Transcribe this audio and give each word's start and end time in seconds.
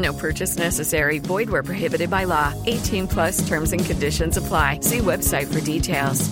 No 0.00 0.12
purchase 0.12 0.56
necessary. 0.56 1.18
Void 1.18 1.50
where 1.50 1.62
prohibited 1.62 2.10
by 2.10 2.24
law. 2.24 2.54
18 2.66 3.08
plus 3.08 3.46
terms 3.48 3.72
and 3.72 3.84
conditions 3.84 4.36
apply. 4.36 4.80
See 4.80 4.98
website 4.98 5.52
for 5.52 5.60
details. 5.60 6.30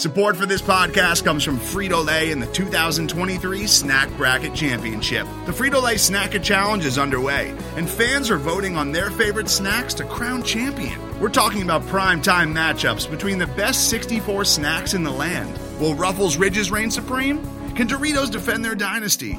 Support 0.00 0.38
for 0.38 0.46
this 0.46 0.62
podcast 0.62 1.24
comes 1.24 1.44
from 1.44 1.58
Frito 1.58 2.02
Lay 2.02 2.32
and 2.32 2.42
the 2.42 2.46
2023 2.46 3.66
Snack 3.66 4.08
Bracket 4.16 4.54
Championship. 4.54 5.26
The 5.44 5.52
Frito 5.52 5.82
Lay 5.82 5.96
Snacker 5.96 6.42
Challenge 6.42 6.86
is 6.86 6.96
underway, 6.96 7.54
and 7.76 7.86
fans 7.86 8.30
are 8.30 8.38
voting 8.38 8.78
on 8.78 8.92
their 8.92 9.10
favorite 9.10 9.50
snacks 9.50 9.92
to 9.94 10.04
crown 10.04 10.42
champion. 10.42 10.98
We're 11.20 11.28
talking 11.28 11.60
about 11.60 11.86
prime 11.88 12.22
time 12.22 12.54
matchups 12.54 13.10
between 13.10 13.36
the 13.36 13.46
best 13.48 13.90
64 13.90 14.46
snacks 14.46 14.94
in 14.94 15.02
the 15.02 15.10
land. 15.10 15.58
Will 15.78 15.94
Ruffles 15.94 16.38
Ridges 16.38 16.70
reign 16.70 16.90
supreme? 16.90 17.42
Can 17.74 17.86
Doritos 17.86 18.30
defend 18.30 18.64
their 18.64 18.74
dynasty? 18.74 19.38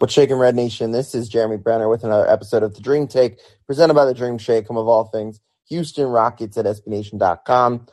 What's 0.00 0.14
shaking 0.14 0.36
Red 0.36 0.56
Nation? 0.56 0.92
This 0.92 1.14
is 1.14 1.28
Jeremy 1.28 1.58
Brener 1.58 1.90
with 1.90 2.04
another 2.04 2.26
episode 2.26 2.62
of 2.62 2.74
The 2.74 2.80
Dream 2.80 3.06
Take, 3.06 3.38
presented 3.66 3.92
by 3.92 4.06
The 4.06 4.14
Dream 4.14 4.38
Shake, 4.38 4.66
home 4.66 4.78
of 4.78 4.88
all 4.88 5.04
things 5.04 5.40
Houston 5.68 6.06
Rockets 6.06 6.56
at 6.56 6.64
SBNation.com. 6.64 7.86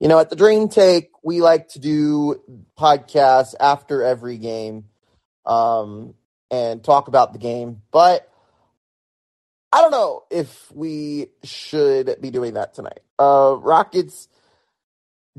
You 0.00 0.08
know, 0.08 0.18
at 0.18 0.28
The 0.28 0.34
Dream 0.34 0.68
Take, 0.68 1.10
we 1.22 1.40
like 1.40 1.68
to 1.68 1.78
do 1.78 2.42
podcasts 2.76 3.54
after 3.60 4.02
every 4.02 4.38
game 4.38 4.86
um, 5.44 6.14
and 6.50 6.82
talk 6.82 7.06
about 7.06 7.32
the 7.32 7.38
game. 7.38 7.80
But 7.92 8.28
I 9.72 9.82
don't 9.82 9.92
know 9.92 10.24
if 10.32 10.72
we 10.72 11.28
should 11.44 12.16
be 12.20 12.32
doing 12.32 12.54
that 12.54 12.74
tonight. 12.74 13.02
Uh, 13.20 13.54
Rockets 13.60 14.26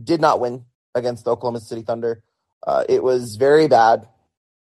did 0.01 0.21
not 0.21 0.39
win 0.39 0.63
against 0.95 1.25
the 1.25 1.31
Oklahoma 1.31 1.59
City 1.59 1.81
Thunder. 1.81 2.23
Uh, 2.65 2.85
it 2.87 3.03
was 3.03 3.35
very 3.35 3.67
bad. 3.67 4.07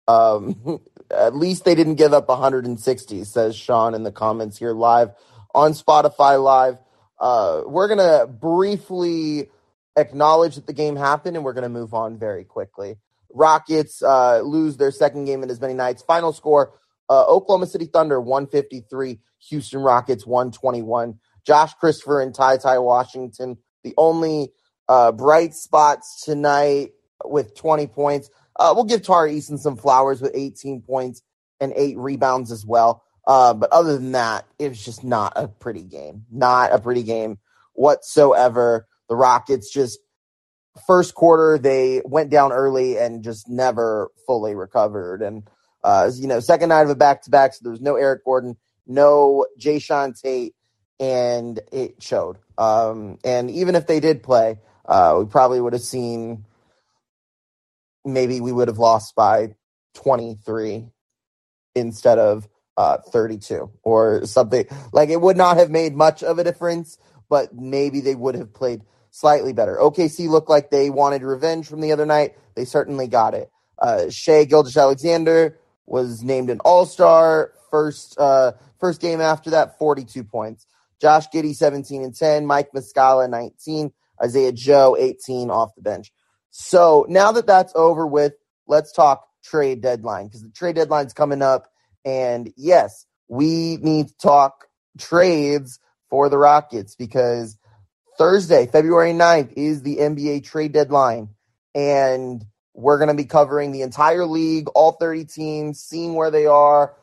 Um, 0.08 0.80
at 1.10 1.34
least 1.34 1.64
they 1.64 1.74
didn't 1.74 1.96
give 1.96 2.12
up 2.12 2.28
160, 2.28 3.24
says 3.24 3.56
Sean 3.56 3.94
in 3.94 4.02
the 4.02 4.12
comments 4.12 4.58
here 4.58 4.72
live 4.72 5.10
on 5.54 5.72
Spotify 5.72 6.42
Live. 6.42 6.78
Uh, 7.18 7.62
we're 7.66 7.88
going 7.88 7.98
to 7.98 8.26
briefly 8.26 9.50
acknowledge 9.96 10.54
that 10.54 10.66
the 10.66 10.72
game 10.72 10.96
happened 10.96 11.36
and 11.36 11.44
we're 11.44 11.52
going 11.52 11.62
to 11.62 11.68
move 11.68 11.94
on 11.94 12.18
very 12.18 12.44
quickly. 12.44 12.96
Rockets 13.32 14.02
uh, 14.02 14.40
lose 14.40 14.76
their 14.76 14.90
second 14.90 15.24
game 15.24 15.42
in 15.42 15.50
as 15.50 15.60
many 15.60 15.74
nights. 15.74 16.02
Final 16.02 16.32
score 16.32 16.72
uh, 17.10 17.24
Oklahoma 17.26 17.66
City 17.66 17.86
Thunder 17.86 18.20
153, 18.20 19.18
Houston 19.48 19.80
Rockets 19.80 20.26
121. 20.26 21.18
Josh 21.46 21.72
Christopher 21.74 22.20
and 22.20 22.34
TyTy 22.34 22.82
Washington, 22.82 23.56
the 23.82 23.94
only 23.96 24.52
uh, 24.88 25.12
bright 25.12 25.54
spots 25.54 26.22
tonight 26.24 26.90
with 27.24 27.56
20 27.56 27.86
points. 27.86 28.30
Uh, 28.58 28.72
we'll 28.74 28.84
give 28.84 29.02
Tari 29.02 29.34
Eason 29.34 29.58
some 29.58 29.76
flowers 29.76 30.20
with 30.20 30.32
18 30.34 30.82
points 30.82 31.22
and 31.60 31.72
eight 31.76 31.96
rebounds 31.96 32.50
as 32.50 32.64
well. 32.66 33.04
Uh, 33.26 33.54
but 33.54 33.70
other 33.72 33.94
than 33.94 34.12
that, 34.12 34.46
it 34.58 34.70
was 34.70 34.82
just 34.82 35.04
not 35.04 35.34
a 35.36 35.48
pretty 35.48 35.82
game. 35.82 36.24
Not 36.30 36.72
a 36.72 36.78
pretty 36.78 37.02
game 37.02 37.38
whatsoever. 37.74 38.86
The 39.08 39.16
Rockets 39.16 39.70
just 39.70 39.98
first 40.86 41.14
quarter 41.14 41.58
they 41.58 42.02
went 42.04 42.30
down 42.30 42.52
early 42.52 42.98
and 42.98 43.22
just 43.22 43.48
never 43.48 44.10
fully 44.26 44.54
recovered. 44.54 45.22
And 45.22 45.48
uh, 45.84 46.10
you 46.14 46.26
know, 46.26 46.40
second 46.40 46.70
night 46.70 46.82
of 46.82 46.90
a 46.90 46.94
back 46.94 47.22
to 47.22 47.30
back, 47.30 47.54
so 47.54 47.60
there 47.62 47.72
was 47.72 47.80
no 47.80 47.96
Eric 47.96 48.24
Gordon, 48.24 48.56
no 48.86 49.46
Jae'Sean 49.60 50.20
Tate, 50.20 50.54
and 50.98 51.60
it 51.72 52.02
showed. 52.02 52.38
Um, 52.56 53.18
and 53.24 53.50
even 53.50 53.74
if 53.74 53.86
they 53.86 54.00
did 54.00 54.22
play, 54.22 54.58
uh, 54.86 55.16
we 55.18 55.26
probably 55.26 55.60
would 55.60 55.74
have 55.74 55.82
seen 55.82 56.44
maybe 58.12 58.40
we 58.40 58.52
would 58.52 58.68
have 58.68 58.78
lost 58.78 59.14
by 59.14 59.54
23 59.94 60.86
instead 61.74 62.18
of 62.18 62.48
uh, 62.76 62.98
32 62.98 63.70
or 63.82 64.24
something. 64.26 64.64
Like 64.92 65.08
it 65.08 65.20
would 65.20 65.36
not 65.36 65.56
have 65.56 65.70
made 65.70 65.94
much 65.94 66.22
of 66.22 66.38
a 66.38 66.44
difference, 66.44 66.98
but 67.28 67.54
maybe 67.54 68.00
they 68.00 68.14
would 68.14 68.34
have 68.34 68.52
played 68.54 68.82
slightly 69.10 69.52
better. 69.52 69.76
OKC 69.76 70.28
looked 70.28 70.48
like 70.48 70.70
they 70.70 70.90
wanted 70.90 71.22
revenge 71.22 71.66
from 71.66 71.80
the 71.80 71.92
other 71.92 72.06
night. 72.06 72.36
They 72.54 72.64
certainly 72.64 73.08
got 73.08 73.34
it. 73.34 73.50
Uh, 73.78 74.10
Shai 74.10 74.44
Gilgeous-Alexander 74.44 75.58
was 75.86 76.22
named 76.22 76.50
an 76.50 76.60
All 76.60 76.86
Star. 76.86 77.52
First, 77.70 78.18
uh, 78.18 78.52
first 78.80 79.00
game 79.00 79.20
after 79.20 79.50
that, 79.50 79.78
42 79.78 80.24
points. 80.24 80.66
Josh 81.00 81.26
Giddey, 81.28 81.54
17 81.54 82.02
and 82.02 82.14
10. 82.14 82.46
Mike 82.46 82.70
Muscala, 82.74 83.28
19. 83.28 83.92
Isaiah 84.22 84.52
Joe, 84.52 84.96
18 84.98 85.50
off 85.50 85.74
the 85.74 85.82
bench. 85.82 86.12
So 86.50 87.06
now 87.08 87.32
that 87.32 87.46
that's 87.46 87.72
over 87.74 88.06
with, 88.06 88.34
let's 88.66 88.92
talk 88.92 89.26
trade 89.44 89.80
deadline 89.80 90.26
because 90.26 90.42
the 90.42 90.50
trade 90.50 90.76
deadline's 90.76 91.12
coming 91.12 91.42
up. 91.42 91.68
And 92.04 92.52
yes, 92.56 93.06
we 93.28 93.76
need 93.76 94.08
to 94.08 94.16
talk 94.18 94.66
trades 94.98 95.78
for 96.10 96.28
the 96.28 96.38
Rockets 96.38 96.94
because 96.94 97.56
Thursday, 98.16 98.66
February 98.66 99.12
9th 99.12 99.52
is 99.56 99.82
the 99.82 99.96
NBA 99.96 100.44
trade 100.44 100.72
deadline. 100.72 101.28
And 101.74 102.44
we're 102.74 102.98
going 102.98 103.08
to 103.08 103.14
be 103.14 103.24
covering 103.24 103.72
the 103.72 103.82
entire 103.82 104.24
league, 104.24 104.68
all 104.74 104.92
30 104.92 105.24
teams, 105.26 105.80
seeing 105.80 106.14
where 106.14 106.30
they 106.30 106.46
are, 106.46 106.94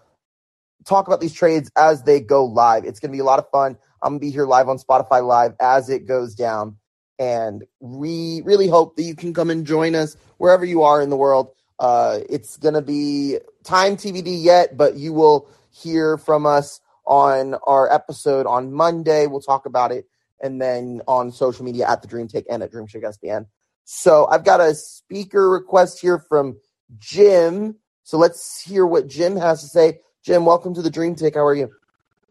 talk 0.85 1.07
about 1.07 1.19
these 1.19 1.33
trades 1.33 1.69
as 1.77 2.03
they 2.03 2.19
go 2.19 2.45
live. 2.45 2.85
It's 2.85 2.99
going 2.99 3.11
to 3.11 3.15
be 3.15 3.21
a 3.21 3.25
lot 3.25 3.39
of 3.39 3.49
fun. 3.49 3.77
I'm 4.01 4.13
going 4.13 4.19
to 4.19 4.25
be 4.25 4.31
here 4.31 4.45
live 4.45 4.69
on 4.69 4.77
Spotify 4.77 5.25
Live 5.25 5.53
as 5.59 5.89
it 5.89 6.07
goes 6.07 6.35
down. 6.35 6.77
And 7.17 7.63
we 7.79 8.41
really 8.43 8.67
hope 8.67 8.95
that 8.95 9.03
you 9.03 9.15
can 9.15 9.33
come 9.33 9.49
and 9.49 9.65
join 9.65 9.95
us 9.95 10.17
wherever 10.37 10.65
you 10.65 10.83
are 10.83 11.01
in 11.01 11.09
the 11.09 11.17
world. 11.17 11.51
Uh, 11.79 12.19
it's 12.29 12.57
going 12.57 12.73
to 12.73 12.81
be 12.81 13.37
time 13.63 13.97
TBD 13.97 14.43
yet, 14.43 14.77
but 14.77 14.95
you 14.95 15.13
will 15.13 15.47
hear 15.71 16.17
from 16.17 16.45
us 16.45 16.81
on 17.05 17.55
our 17.67 17.91
episode 17.91 18.45
on 18.45 18.73
Monday. 18.73 19.27
We'll 19.27 19.41
talk 19.41 19.65
about 19.65 19.91
it. 19.91 20.05
And 20.41 20.61
then 20.61 21.01
on 21.07 21.31
social 21.31 21.63
media 21.63 21.89
at 21.89 22.01
the 22.01 22.07
Dream 22.07 22.27
Take 22.27 22.45
and 22.49 22.61
at 22.61 22.71
Dream 22.71 22.87
Shake 22.87 23.03
SBN. 23.03 23.47
So 23.85 24.27
I've 24.27 24.43
got 24.43 24.59
a 24.59 24.75
speaker 24.75 25.49
request 25.49 26.01
here 26.01 26.19
from 26.19 26.57
Jim. 26.99 27.75
So 28.03 28.17
let's 28.17 28.61
hear 28.61 28.85
what 28.85 29.07
Jim 29.07 29.37
has 29.37 29.61
to 29.61 29.67
say. 29.67 29.99
Jim, 30.23 30.45
welcome 30.45 30.73
to 30.73 30.81
the 30.81 30.89
Dream 30.89 31.15
Take. 31.15 31.35
How 31.35 31.45
are 31.45 31.55
you? 31.55 31.71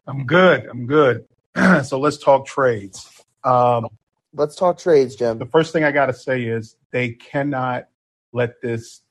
I'm 0.07 0.25
good. 0.25 0.65
I'm 0.65 0.85
good. 0.85 1.25
so 1.83 1.99
let's 1.99 2.17
talk 2.17 2.45
trades. 2.45 3.23
Um, 3.43 3.87
let's 4.35 4.55
talk 4.55 4.77
trades, 4.77 5.15
Jim. 5.15 5.37
The 5.37 5.45
first 5.45 5.73
thing 5.73 5.83
I 5.83 5.91
got 5.91 6.07
to 6.07 6.13
say 6.13 6.43
is 6.43 6.75
they 6.91 7.09
cannot 7.09 7.87
let 8.31 8.61
this 8.61 9.01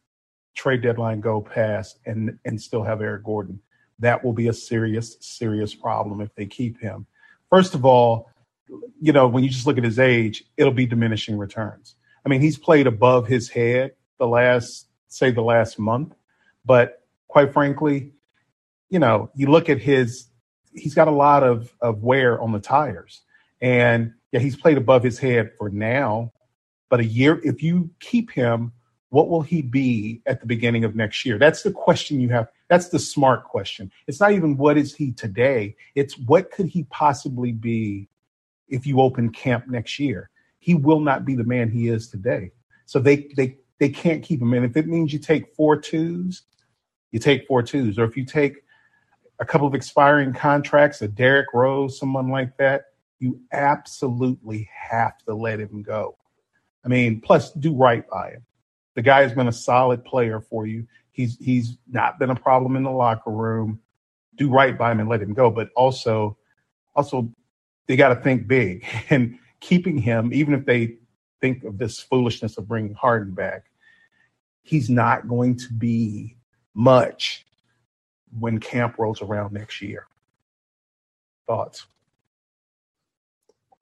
trade 0.55 0.83
deadline 0.83 1.21
go 1.21 1.41
past 1.41 1.99
and 2.07 2.39
and 2.45 2.61
still 2.61 2.83
have 2.83 3.01
Eric 3.01 3.25
Gordon. 3.25 3.61
That 3.99 4.25
will 4.25 4.33
be 4.33 4.49
a 4.49 4.53
serious, 4.53 5.17
serious 5.21 5.75
problem 5.75 6.21
if 6.21 6.35
they 6.35 6.47
keep 6.47 6.81
him. 6.81 7.07
First 7.51 7.75
of 7.75 7.85
all, 7.85 8.31
you 9.01 9.13
know, 9.13 9.29
when 9.29 9.45
you 9.45 9.51
just 9.51 9.67
look 9.67 9.79
at 9.79 9.85
his 9.85 9.99
age, 9.99 10.45
it'll 10.57 10.73
be 10.73 10.87
diminishing 10.87 11.39
returns. 11.39 11.95
I 12.25 12.29
mean, 12.29 12.41
he's 12.41 12.59
played 12.59 12.87
above 12.87 13.27
his 13.27 13.49
head 13.49 13.93
the 14.19 14.27
last, 14.27 14.89
say, 15.09 15.31
the 15.31 15.43
last 15.43 15.79
month, 15.79 16.15
but 16.65 17.03
quite 17.29 17.53
frankly, 17.53 18.13
you 18.89 18.99
know, 18.99 19.31
you 19.35 19.49
look 19.49 19.69
at 19.69 19.79
his, 19.79 20.27
he's 20.73 20.95
got 20.95 21.09
a 21.09 21.13
lot 21.13 21.43
of, 21.43 21.75
of 21.81 22.03
wear 22.03 22.41
on 22.41 22.53
the 22.53 22.61
tires. 22.61 23.23
And 23.61 24.15
yeah, 24.35 24.41
he's 24.41 24.57
played 24.57 24.77
above 24.77 25.05
his 25.05 25.17
head 25.17 25.53
for 25.57 25.71
now, 25.71 26.33
but 26.91 26.99
a 26.99 27.05
year, 27.05 27.41
if 27.45 27.63
you 27.63 27.89
keep 28.01 28.33
him, 28.33 28.73
what 29.11 29.29
will 29.29 29.43
he 29.43 29.63
be 29.63 30.23
at 30.27 30.41
the 30.41 30.47
beginning 30.47 30.83
of 30.83 30.97
next 30.97 31.25
year? 31.25 31.39
That's 31.39 31.63
the 31.63 31.71
question 31.71 32.19
you 32.19 32.31
have. 32.31 32.49
That's 32.69 32.89
the 32.89 32.99
smart 32.99 33.45
question. 33.45 33.93
It's 34.09 34.19
not 34.19 34.33
even 34.33 34.57
what 34.57 34.77
is 34.77 34.93
he 34.93 35.13
today, 35.13 35.77
it's 35.95 36.19
what 36.19 36.51
could 36.51 36.67
he 36.67 36.83
possibly 36.91 37.53
be 37.53 38.09
if 38.67 38.89
you 38.89 39.01
open 39.01 39.31
camp 39.31 39.69
next 39.69 40.01
year. 40.01 40.31
He 40.59 40.75
will 40.75 40.99
not 40.99 41.25
be 41.25 41.37
the 41.37 41.45
man 41.45 41.71
he 41.71 41.87
is 41.87 42.09
today. 42.09 42.51
So 42.87 42.99
they 42.99 43.29
they 43.37 43.59
they 43.79 43.89
can't 43.89 44.25
keep 44.25 44.43
him 44.43 44.53
in. 44.53 44.65
If 44.65 44.77
it 44.77 44.89
means 44.89 45.13
you 45.13 45.21
take 45.21 45.55
four 45.55 45.77
twos, 45.77 46.43
you 47.13 47.21
take 47.21 47.47
four 47.47 47.63
twos. 47.63 48.01
Or 48.01 48.05
if 48.05 48.17
you 48.17 48.25
take 48.25 48.65
a 49.39 49.45
couple 49.45 49.69
of 49.69 49.77
expiring 49.77 50.33
contracts, 50.33 51.03
a 51.03 51.07
Derrick 51.07 51.55
Rose, 51.55 52.01
someone 52.01 52.31
like 52.31 52.57
that, 52.57 52.87
you 53.19 53.41
absolutely 53.53 54.69
have 54.73 55.19
to 55.27 55.35
let 55.35 55.61
him 55.61 55.83
go. 55.83 56.17
I 56.85 56.89
mean, 56.89 57.21
plus 57.21 57.53
do 57.53 57.75
right 57.75 58.09
by 58.09 58.31
him. 58.31 58.45
The 58.95 59.03
guy 59.03 59.23
has 59.23 59.33
been 59.33 59.49
a 59.49 59.53
solid 59.53 60.05
player 60.05 60.41
for 60.41 60.67
you. 60.67 60.87
He's 61.11 61.37
he's 61.39 61.79
not 61.89 62.19
been 62.19 62.31
a 62.31 62.37
problem 62.37 62.77
in 62.77 62.83
the 62.83 62.91
locker 62.91 63.31
room. 63.31 63.81
Do 64.37 64.51
right 64.51 64.77
by 64.77 64.93
him 64.93 65.01
and 65.01 65.09
let 65.09 65.23
him 65.23 65.33
go. 65.33 65.51
But 65.51 65.71
also, 65.77 66.37
also 66.95 67.31
they 67.87 67.97
got 67.97 68.09
to 68.09 68.17
think 68.17 68.47
big 68.47 68.85
and 69.11 69.39
keeping 69.61 69.99
him, 69.99 70.33
even 70.33 70.55
if 70.55 70.67
they 70.67 70.97
think 71.41 71.65
of 71.65 71.79
this 71.79 72.01
foolishness 72.01 72.59
of 72.59 72.69
bringing 72.69 72.95
Harden 72.95 73.35
back, 73.35 73.65
he's 74.63 74.91
not 74.91 75.29
going 75.29 75.57
to 75.57 75.73
be 75.73 76.37
much 76.75 77.47
when 78.39 78.59
camp 78.59 78.99
rolls 78.99 79.23
around 79.23 79.53
next 79.53 79.81
year. 79.81 80.07
Thoughts? 81.47 81.87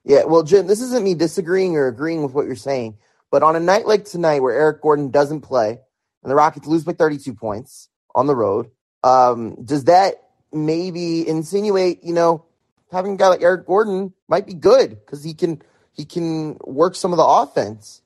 Yeah, 0.04 0.24
well, 0.24 0.42
Jim, 0.42 0.66
this 0.66 0.80
isn't 0.80 1.04
me 1.04 1.14
disagreeing 1.14 1.76
or 1.76 1.86
agreeing 1.86 2.22
with 2.22 2.32
what 2.32 2.46
you're 2.46 2.56
saying, 2.56 2.96
but 3.30 3.42
on 3.42 3.54
a 3.54 3.60
night 3.60 3.86
like 3.86 4.04
tonight 4.04 4.40
where 4.40 4.54
Eric 4.54 4.82
Gordon 4.82 5.10
doesn't 5.10 5.42
play 5.42 5.78
and 6.22 6.30
the 6.30 6.34
Rockets 6.34 6.66
lose 6.66 6.84
by 6.84 6.92
32 6.92 7.34
points 7.34 7.88
on 8.14 8.26
the 8.26 8.34
road, 8.34 8.70
um, 9.04 9.56
does 9.64 9.84
that 9.84 10.14
maybe 10.52 11.26
insinuate, 11.26 12.02
you 12.02 12.12
know, 12.12 12.44
having 12.90 13.14
a 13.14 13.16
guy 13.16 13.28
like 13.28 13.42
Eric 13.42 13.66
Gordon 13.66 14.12
might 14.28 14.46
be 14.46 14.54
good 14.54 14.90
because 14.90 15.24
he 15.24 15.34
can 15.34 15.62
he 15.92 16.04
can 16.04 16.56
work 16.64 16.94
some 16.94 17.12
of 17.12 17.16
the 17.16 17.24
offense. 17.24 18.02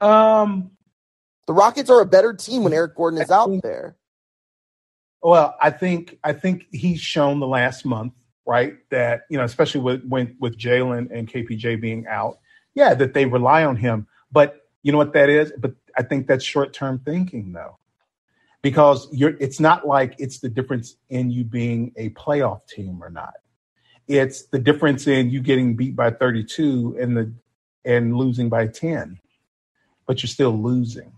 Um, 0.00 0.72
the 1.46 1.52
Rockets 1.52 1.90
are 1.90 2.00
a 2.00 2.06
better 2.06 2.32
team 2.32 2.64
when 2.64 2.72
Eric 2.72 2.94
Gordon 2.94 3.20
is 3.20 3.30
out 3.30 3.50
there. 3.62 3.96
Well, 5.22 5.56
I 5.60 5.70
think 5.70 6.18
I 6.22 6.32
think 6.32 6.66
he's 6.72 7.00
shown 7.00 7.40
the 7.40 7.46
last 7.46 7.84
month, 7.84 8.12
right, 8.48 8.74
that 8.90 9.22
you 9.30 9.38
know, 9.38 9.44
especially 9.44 9.82
with 9.82 10.04
when, 10.04 10.36
with 10.40 10.58
Jalen 10.58 11.10
and 11.12 11.30
KPJ 11.30 11.80
being 11.80 12.06
out, 12.08 12.38
yeah, 12.74 12.94
that 12.94 13.14
they 13.14 13.26
rely 13.26 13.64
on 13.64 13.76
him. 13.76 14.08
But 14.32 14.66
you 14.82 14.90
know 14.90 14.98
what 14.98 15.12
that 15.12 15.28
is? 15.28 15.52
But 15.56 15.74
I 15.96 16.02
think 16.02 16.26
that's 16.26 16.44
short 16.44 16.72
term 16.72 17.00
thinking, 17.04 17.52
though 17.52 17.78
because 18.62 19.08
you're 19.12 19.36
it's 19.40 19.60
not 19.60 19.86
like 19.86 20.14
it's 20.18 20.40
the 20.40 20.48
difference 20.48 20.96
in 21.10 21.30
you 21.30 21.44
being 21.44 21.92
a 21.96 22.10
playoff 22.10 22.66
team 22.66 23.02
or 23.02 23.10
not. 23.10 23.34
It's 24.06 24.46
the 24.46 24.58
difference 24.58 25.06
in 25.06 25.30
you 25.30 25.40
getting 25.40 25.76
beat 25.76 25.94
by 25.94 26.10
32 26.10 26.96
and 26.98 27.16
the 27.16 27.32
and 27.84 28.16
losing 28.16 28.48
by 28.48 28.66
10. 28.66 29.18
But 30.06 30.22
you're 30.22 30.28
still 30.28 30.52
losing. 30.52 31.12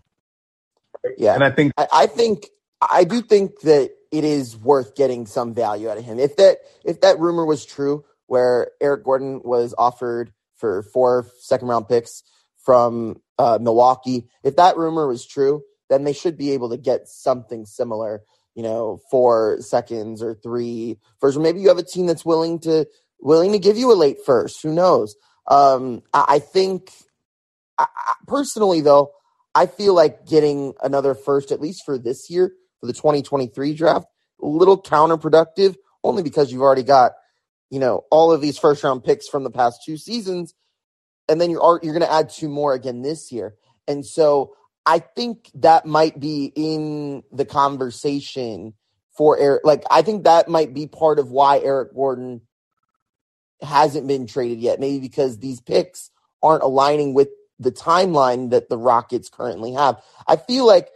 Yeah. 1.16 1.34
And 1.34 1.44
I 1.44 1.50
think 1.50 1.72
I, 1.76 1.86
I 1.92 2.06
think 2.06 2.46
I 2.80 3.04
do 3.04 3.20
think 3.20 3.60
that 3.60 3.90
it 4.10 4.24
is 4.24 4.56
worth 4.56 4.94
getting 4.94 5.26
some 5.26 5.54
value 5.54 5.88
out 5.88 5.98
of 5.98 6.04
him. 6.04 6.18
If 6.18 6.36
that 6.36 6.58
if 6.84 7.00
that 7.02 7.18
rumor 7.18 7.44
was 7.44 7.64
true 7.64 8.04
where 8.26 8.70
Eric 8.80 9.04
Gordon 9.04 9.40
was 9.44 9.74
offered 9.76 10.32
for 10.56 10.82
four 10.82 11.26
second 11.40 11.68
round 11.68 11.88
picks 11.88 12.22
from 12.64 13.20
uh, 13.38 13.58
Milwaukee, 13.60 14.28
if 14.44 14.56
that 14.56 14.76
rumor 14.76 15.06
was 15.06 15.26
true, 15.26 15.62
then 15.88 16.04
they 16.04 16.12
should 16.12 16.36
be 16.36 16.52
able 16.52 16.70
to 16.70 16.76
get 16.76 17.08
something 17.08 17.66
similar, 17.66 18.22
you 18.54 18.62
know, 18.62 19.00
four 19.10 19.58
seconds 19.60 20.22
or 20.22 20.34
three 20.34 20.98
first. 21.20 21.36
Or 21.36 21.40
maybe 21.40 21.60
you 21.60 21.68
have 21.68 21.78
a 21.78 21.82
team 21.82 22.06
that's 22.06 22.24
willing 22.24 22.58
to 22.60 22.86
willing 23.20 23.52
to 23.52 23.58
give 23.58 23.76
you 23.76 23.92
a 23.92 23.94
late 23.94 24.18
first. 24.24 24.62
Who 24.62 24.72
knows? 24.72 25.16
Um, 25.46 26.02
I, 26.14 26.24
I 26.28 26.38
think 26.38 26.92
I, 27.78 27.86
personally, 28.26 28.80
though, 28.80 29.12
I 29.54 29.66
feel 29.66 29.94
like 29.94 30.26
getting 30.26 30.74
another 30.82 31.14
first, 31.14 31.50
at 31.50 31.60
least 31.60 31.82
for 31.84 31.98
this 31.98 32.30
year, 32.30 32.52
for 32.80 32.86
the 32.86 32.92
2023 32.92 33.74
draft, 33.74 34.06
a 34.42 34.46
little 34.46 34.80
counterproductive, 34.80 35.76
only 36.02 36.22
because 36.22 36.50
you've 36.50 36.62
already 36.62 36.82
got, 36.82 37.12
you 37.70 37.78
know, 37.78 38.04
all 38.10 38.32
of 38.32 38.40
these 38.40 38.58
first 38.58 38.82
round 38.82 39.04
picks 39.04 39.28
from 39.28 39.44
the 39.44 39.50
past 39.50 39.82
two 39.84 39.96
seasons, 39.96 40.54
and 41.28 41.40
then 41.40 41.50
you're 41.50 41.80
you're 41.82 41.94
going 41.94 42.06
to 42.06 42.12
add 42.12 42.30
two 42.30 42.48
more 42.48 42.74
again 42.74 43.02
this 43.02 43.30
year. 43.30 43.54
And 43.86 44.04
so 44.04 44.54
I 44.86 44.98
think 44.98 45.50
that 45.54 45.86
might 45.86 46.18
be 46.18 46.52
in 46.54 47.22
the 47.30 47.44
conversation 47.44 48.74
for 49.16 49.38
Eric. 49.38 49.62
Like, 49.64 49.84
I 49.90 50.02
think 50.02 50.24
that 50.24 50.48
might 50.48 50.72
be 50.72 50.86
part 50.86 51.18
of 51.18 51.30
why 51.30 51.58
Eric 51.58 51.94
Gordon 51.94 52.40
hasn't 53.60 54.08
been 54.08 54.26
traded 54.26 54.60
yet. 54.60 54.80
Maybe 54.80 55.00
because 55.00 55.38
these 55.38 55.60
picks 55.60 56.10
aren't 56.42 56.62
aligning 56.62 57.12
with 57.12 57.28
the 57.58 57.70
timeline 57.70 58.50
that 58.50 58.70
the 58.70 58.78
Rockets 58.78 59.28
currently 59.28 59.74
have. 59.74 60.02
I 60.26 60.36
feel 60.36 60.66
like, 60.66 60.88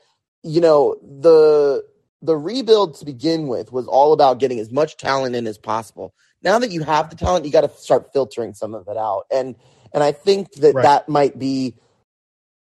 you 0.44 0.60
know, 0.60 0.96
the 1.02 1.84
the 2.22 2.36
rebuild 2.36 2.94
to 2.96 3.04
begin 3.04 3.48
with 3.48 3.72
was 3.72 3.86
all 3.86 4.12
about 4.12 4.38
getting 4.38 4.58
as 4.58 4.70
much 4.70 4.96
talent 4.96 5.34
in 5.34 5.46
as 5.46 5.58
possible. 5.58 6.14
Now 6.42 6.58
that 6.58 6.70
you 6.70 6.82
have 6.82 7.10
the 7.10 7.16
talent, 7.16 7.44
you 7.44 7.52
got 7.52 7.62
to 7.62 7.70
start 7.70 8.12
filtering 8.12 8.54
some 8.54 8.74
of 8.74 8.86
it 8.88 8.96
out. 8.96 9.24
And 9.32 9.56
and 9.92 10.02
I 10.02 10.12
think 10.12 10.52
that 10.54 10.74
right. 10.74 10.82
that 10.82 11.08
might 11.08 11.38
be 11.38 11.76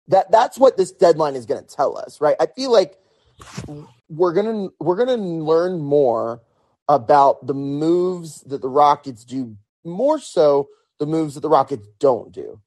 that 0.10 0.32
that's 0.32 0.58
what 0.58 0.78
this 0.78 0.92
deadline 0.92 1.36
is 1.36 1.46
going 1.46 1.64
to 1.64 1.76
tell 1.76 1.98
us, 1.98 2.20
right? 2.20 2.36
I 2.40 2.48
feel 2.48 2.72
like 2.72 2.98
we're 4.10 4.34
gonna 4.34 4.70
we're 4.80 4.98
gonna 4.98 5.18
learn 5.18 5.80
more 5.80 6.42
about 6.88 7.46
the 7.46 7.54
moves 7.54 8.42
that 8.42 8.62
the 8.62 8.70
Rockets 8.70 9.24
do, 9.24 9.56
more 9.86 10.20
so 10.20 10.68
the 10.98 11.06
moves 11.06 11.36
that 11.36 11.42
the 11.42 11.50
Rockets 11.50 11.88
don't 12.00 12.32
do 12.32 12.60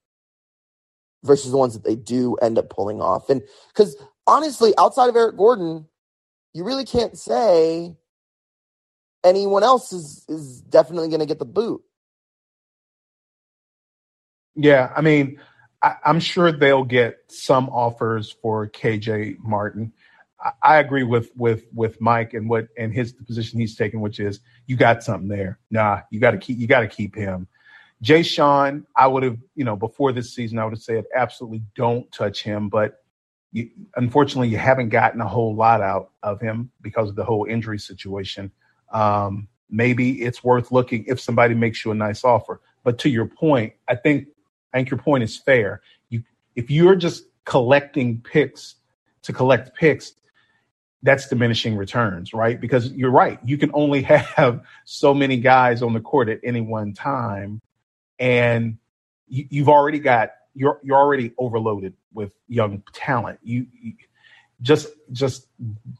versus 1.23 1.51
the 1.51 1.57
ones 1.57 1.73
that 1.73 1.83
they 1.83 1.95
do 1.95 2.35
end 2.41 2.57
up 2.57 2.69
pulling 2.69 3.01
off. 3.01 3.29
And 3.29 3.41
because 3.67 3.95
honestly, 4.27 4.73
outside 4.77 5.09
of 5.09 5.15
Eric 5.15 5.37
Gordon, 5.37 5.87
you 6.53 6.63
really 6.63 6.85
can't 6.85 7.17
say 7.17 7.95
anyone 9.23 9.63
else 9.63 9.93
is 9.93 10.25
is 10.27 10.61
definitely 10.61 11.09
going 11.09 11.19
to 11.19 11.25
get 11.25 11.39
the 11.39 11.45
boot. 11.45 11.81
Yeah, 14.55 14.93
I 14.95 15.01
mean, 15.01 15.39
I, 15.81 15.95
am 16.05 16.19
sure 16.19 16.51
they'll 16.51 16.83
get 16.83 17.17
some 17.27 17.69
offers 17.69 18.35
for 18.41 18.67
KJ 18.67 19.39
Martin. 19.39 19.91
I, 20.39 20.51
I, 20.61 20.77
agree 20.77 21.03
with 21.03 21.31
with 21.35 21.65
with 21.73 21.99
Mike 21.99 22.33
and 22.33 22.47
what 22.47 22.67
and 22.77 22.93
his 22.93 23.13
the 23.13 23.23
position 23.23 23.59
he's 23.59 23.75
taken, 23.75 23.99
which 23.99 24.19
is 24.19 24.39
you 24.67 24.75
got 24.75 25.03
something 25.03 25.27
there. 25.27 25.59
Nah, 25.71 26.01
you 26.11 26.19
got 26.19 26.31
to 26.31 26.37
keep 26.37 26.59
you 26.59 26.67
got 26.67 26.81
to 26.81 26.87
keep 26.87 27.15
him. 27.15 27.47
Jae'Sean, 28.03 28.85
I 28.97 29.07
would 29.07 29.23
have, 29.23 29.37
you 29.55 29.63
know, 29.63 29.77
before 29.77 30.11
this 30.11 30.35
season, 30.35 30.59
I 30.59 30.65
would 30.65 30.73
have 30.73 30.81
said 30.81 31.05
absolutely 31.15 31.63
don't 31.73 32.11
touch 32.11 32.43
him. 32.43 32.67
But 32.67 33.02
you, 33.53 33.69
unfortunately, 33.95 34.49
you 34.49 34.57
haven't 34.57 34.89
gotten 34.89 35.21
a 35.21 35.27
whole 35.27 35.55
lot 35.55 35.81
out 35.81 36.09
of 36.23 36.41
him 36.41 36.71
because 36.81 37.07
of 37.07 37.15
the 37.15 37.23
whole 37.23 37.45
injury 37.45 37.79
situation. 37.79 38.51
Um, 38.91 39.47
maybe 39.69 40.23
it's 40.23 40.43
worth 40.43 40.71
looking 40.71 41.05
if 41.07 41.21
somebody 41.21 41.53
makes 41.53 41.85
you 41.85 41.91
a 41.91 41.95
nice 41.95 42.23
offer. 42.23 42.59
But 42.83 42.97
to 42.99 43.09
your 43.09 43.27
point, 43.27 43.73
I 43.87 43.95
think 43.95 44.27
I 44.73 44.77
think 44.77 44.89
your 44.89 44.99
point 44.99 45.23
is 45.23 45.37
fair. 45.37 45.81
You 46.09 46.23
if 46.55 46.69
you're 46.71 46.95
just 46.95 47.25
collecting 47.45 48.21
picks 48.21 48.75
to 49.21 49.31
collect 49.31 49.75
picks, 49.75 50.13
that's 51.03 51.27
diminishing 51.27 51.75
returns, 51.75 52.33
right? 52.33 52.59
Because 52.59 52.91
you're 52.93 53.11
right, 53.11 53.39
you 53.45 53.57
can 53.57 53.69
only 53.73 54.01
have 54.35 54.61
so 54.85 55.13
many 55.13 55.37
guys 55.37 55.83
on 55.83 55.93
the 55.93 56.01
court 56.01 56.27
at 56.27 56.39
any 56.43 56.61
one 56.61 56.93
time, 56.93 57.61
and 58.17 58.77
you, 59.27 59.61
have 59.61 59.69
already 59.69 59.99
got 59.99 60.31
you're 60.53 60.79
you're 60.83 60.97
already 60.97 61.33
overloaded 61.37 61.93
with 62.13 62.31
young 62.47 62.83
talent. 62.93 63.39
You, 63.43 63.65
you 63.71 63.93
just 64.61 64.87
just 65.11 65.47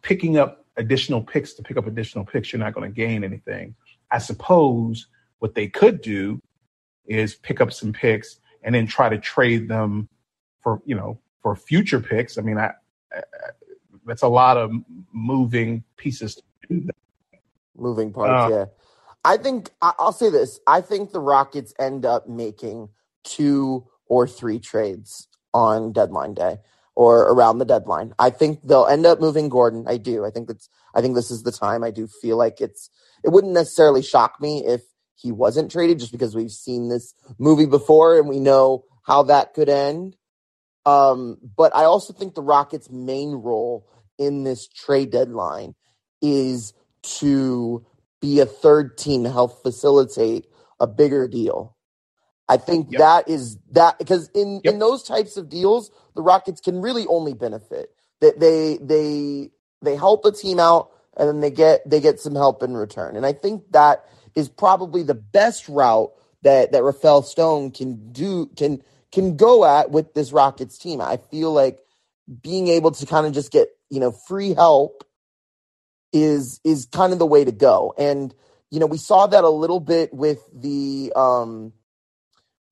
picking 0.01 0.37
up 0.37 0.65
additional 0.77 1.21
picks 1.21 1.53
to 1.53 1.63
pick 1.63 1.77
up 1.77 1.87
additional 1.87 2.25
picks, 2.25 2.51
you're 2.51 2.59
not 2.59 2.73
going 2.73 2.89
to 2.89 2.95
gain 2.95 3.23
anything. 3.23 3.75
I 4.11 4.17
suppose 4.17 5.07
what 5.39 5.55
they 5.55 5.67
could 5.67 6.01
do 6.01 6.41
is 7.05 7.35
pick 7.35 7.61
up 7.61 7.73
some 7.73 7.93
picks 7.93 8.39
and 8.63 8.73
then 8.73 8.87
try 8.87 9.09
to 9.09 9.17
trade 9.17 9.67
them 9.67 10.07
for 10.61 10.81
you 10.85 10.95
know 10.95 11.19
for 11.41 11.55
future 11.55 11.99
picks. 11.99 12.37
I 12.37 12.41
mean, 12.41 12.57
I, 12.57 12.71
I 13.11 13.21
that's 14.05 14.21
a 14.21 14.27
lot 14.27 14.57
of 14.57 14.71
moving 15.11 15.83
pieces. 15.97 16.41
Moving 17.75 18.13
parts, 18.13 18.53
uh, 18.53 18.55
yeah. 18.55 18.65
I 19.25 19.37
think 19.37 19.71
I'll 19.81 20.11
say 20.11 20.29
this. 20.29 20.59
I 20.67 20.81
think 20.81 21.11
the 21.11 21.19
Rockets 21.19 21.73
end 21.79 22.05
up 22.05 22.27
making 22.27 22.89
two 23.23 23.87
or 24.07 24.27
three 24.27 24.59
trades 24.59 25.27
on 25.53 25.91
deadline 25.91 26.33
day 26.33 26.57
or 26.95 27.23
around 27.23 27.57
the 27.57 27.65
deadline. 27.65 28.13
I 28.19 28.29
think 28.29 28.59
they'll 28.63 28.85
end 28.85 29.05
up 29.05 29.19
moving 29.19 29.49
Gordon. 29.49 29.85
I 29.87 29.97
do. 29.97 30.25
I 30.25 30.29
think 30.29 30.47
that's 30.47 30.69
I 30.93 31.01
think 31.01 31.15
this 31.15 31.31
is 31.31 31.43
the 31.43 31.51
time. 31.51 31.83
I 31.83 31.91
do 31.91 32.07
feel 32.07 32.37
like 32.37 32.61
it's 32.61 32.89
it 33.23 33.29
wouldn't 33.29 33.53
necessarily 33.53 34.01
shock 34.01 34.39
me 34.39 34.65
if 34.65 34.81
he 35.15 35.31
wasn't 35.31 35.71
traded 35.71 35.99
just 35.99 36.11
because 36.11 36.35
we've 36.35 36.51
seen 36.51 36.89
this 36.89 37.13
movie 37.39 37.65
before 37.65 38.19
and 38.19 38.27
we 38.27 38.39
know 38.39 38.85
how 39.03 39.23
that 39.23 39.53
could 39.53 39.69
end. 39.69 40.15
Um, 40.85 41.37
but 41.55 41.75
I 41.75 41.85
also 41.85 42.13
think 42.13 42.35
the 42.35 42.41
Rockets' 42.41 42.89
main 42.89 43.31
role 43.31 43.87
in 44.17 44.43
this 44.43 44.67
trade 44.67 45.11
deadline 45.11 45.75
is 46.21 46.73
to 47.03 47.85
be 48.21 48.39
a 48.39 48.45
third 48.45 48.97
team 48.97 49.23
to 49.23 49.31
help 49.31 49.61
facilitate 49.63 50.47
a 50.79 50.87
bigger 50.87 51.27
deal. 51.27 51.75
I 52.49 52.57
think 52.57 52.91
yep. 52.91 52.99
that 52.99 53.29
is 53.29 53.57
that 53.71 53.97
because 53.99 54.29
in 54.35 54.61
yep. 54.63 54.73
in 54.73 54.79
those 54.79 55.03
types 55.03 55.37
of 55.37 55.49
deals, 55.49 55.91
the 56.15 56.21
Rockets 56.21 56.61
can 56.61 56.81
really 56.81 57.05
only 57.07 57.33
benefit 57.33 57.89
that 58.21 58.39
they 58.39 58.77
they 58.81 59.51
they 59.81 59.95
help 59.95 60.25
a 60.25 60.31
team 60.31 60.59
out 60.59 60.91
and 61.17 61.27
then 61.27 61.39
they 61.39 61.51
get 61.51 61.89
they 61.89 61.99
get 61.99 62.19
some 62.19 62.35
help 62.35 62.63
in 62.63 62.75
return. 62.75 63.15
And 63.15 63.25
I 63.25 63.33
think 63.33 63.71
that 63.71 64.05
is 64.35 64.49
probably 64.49 65.03
the 65.03 65.13
best 65.13 65.69
route 65.69 66.11
that 66.41 66.71
that 66.71 66.83
Rafael 66.83 67.21
Stone 67.21 67.71
can 67.71 68.11
do 68.11 68.47
can 68.57 68.81
can 69.11 69.37
go 69.37 69.63
at 69.65 69.91
with 69.91 70.13
this 70.13 70.31
Rockets 70.31 70.77
team. 70.77 70.99
I 70.99 71.17
feel 71.31 71.53
like 71.53 71.79
being 72.41 72.67
able 72.67 72.91
to 72.91 73.05
kind 73.05 73.25
of 73.25 73.33
just 73.33 73.51
get 73.51 73.69
you 73.89 73.99
know 73.99 74.11
free 74.11 74.53
help 74.53 75.03
is 76.11 76.59
is 76.63 76.87
kind 76.91 77.13
of 77.13 77.19
the 77.19 77.25
way 77.25 77.45
to 77.45 77.51
go. 77.51 77.93
And 77.97 78.33
you 78.69 78.79
know 78.79 78.85
we 78.85 78.97
saw 78.97 79.27
that 79.27 79.43
a 79.43 79.49
little 79.49 79.79
bit 79.79 80.13
with 80.13 80.41
the 80.53 81.13
um 81.15 81.73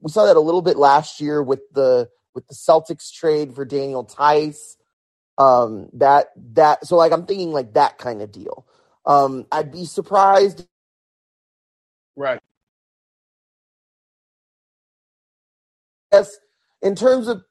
we 0.02 0.12
saw 0.12 0.26
that 0.26 0.36
a 0.38 0.42
little 0.42 0.62
bit 0.62 0.78
last 0.78 1.22
year 1.22 1.42
with 1.42 1.62
the 1.74 2.10
with 2.34 2.48
the 2.48 2.56
Celtics 2.56 3.12
trade 3.12 3.54
for 3.54 3.66
Daniel 3.66 4.04
Theis. 4.04 4.78
Um, 5.38 5.90
that 5.94 6.28
that 6.54 6.86
so 6.86 6.96
like 6.98 7.12
I'm 7.12 7.26
thinking 7.26 7.52
like 7.52 7.74
that 7.74 7.98
kind 7.98 8.22
of 8.22 8.32
deal. 8.32 8.66
Um, 9.06 9.46
I'd 9.52 9.72
be 9.72 9.86
surprised. 9.86 10.68
Right. 12.16 12.40
Yes, 16.12 16.38
in 16.82 16.96
terms 16.96 17.28
of 17.28 17.44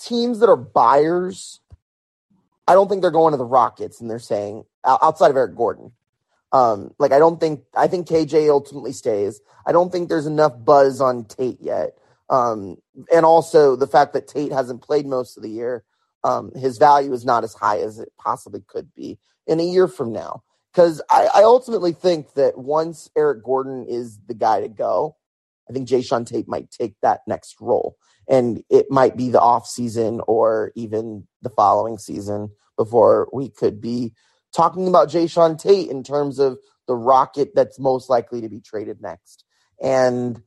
teams 0.00 0.40
that 0.40 0.48
are 0.48 0.56
buyers, 0.56 1.60
I 2.66 2.74
don't 2.74 2.88
think 2.88 3.02
they're 3.02 3.10
going 3.10 3.32
to 3.32 3.38
the 3.38 3.44
Rockets 3.44 4.00
and 4.00 4.10
they're 4.10 4.18
saying 4.18 4.64
outside 4.84 5.30
of 5.30 5.36
Eric 5.36 5.56
Gordon. 5.56 5.92
Um, 6.54 6.94
like 7.00 7.10
I 7.10 7.18
don't 7.18 7.40
think 7.40 7.64
I 7.76 7.88
think 7.88 8.06
KJ 8.06 8.48
ultimately 8.48 8.92
stays. 8.92 9.40
I 9.66 9.72
don't 9.72 9.90
think 9.90 10.08
there's 10.08 10.26
enough 10.26 10.52
buzz 10.64 11.00
on 11.00 11.24
Tate 11.24 11.60
yet. 11.60 11.98
Um, 12.30 12.76
and 13.12 13.26
also 13.26 13.74
the 13.74 13.88
fact 13.88 14.12
that 14.12 14.28
Tate 14.28 14.52
hasn't 14.52 14.80
played 14.80 15.04
most 15.04 15.36
of 15.36 15.42
the 15.42 15.50
year, 15.50 15.84
um, 16.22 16.52
his 16.54 16.78
value 16.78 17.12
is 17.12 17.24
not 17.24 17.42
as 17.42 17.54
high 17.54 17.80
as 17.80 17.98
it 17.98 18.12
possibly 18.18 18.62
could 18.68 18.94
be 18.94 19.18
in 19.48 19.58
a 19.58 19.64
year 19.64 19.88
from 19.88 20.12
now. 20.12 20.44
Because 20.72 21.02
I, 21.10 21.28
I, 21.34 21.42
ultimately 21.42 21.92
think 21.92 22.34
that 22.34 22.56
once 22.56 23.10
Eric 23.16 23.44
Gordon 23.44 23.86
is 23.88 24.18
the 24.26 24.34
guy 24.34 24.60
to 24.60 24.68
go, 24.68 25.16
I 25.68 25.72
think 25.72 25.88
Jae'Sean 25.88 26.26
Tate 26.26 26.48
might 26.48 26.70
take 26.70 26.94
that 27.02 27.20
next 27.26 27.56
role. 27.60 27.96
And 28.28 28.62
it 28.70 28.86
might 28.90 29.16
be 29.16 29.28
the 29.28 29.40
off 29.40 29.66
season 29.66 30.20
or 30.26 30.72
even 30.74 31.28
the 31.42 31.50
following 31.50 31.98
season 31.98 32.50
before 32.76 33.28
we 33.32 33.50
could 33.50 33.80
be 33.80 34.14
talking 34.54 34.88
about 34.88 35.08
Jae'Sean 35.08 35.58
Tate 35.58 35.90
in 35.90 36.02
terms 36.02 36.38
of 36.38 36.58
the 36.86 36.94
rocket 36.94 37.50
that's 37.54 37.78
most 37.78 38.08
likely 38.08 38.40
to 38.42 38.48
be 38.48 38.60
traded 38.60 39.00
next. 39.00 39.44
And 39.82 40.42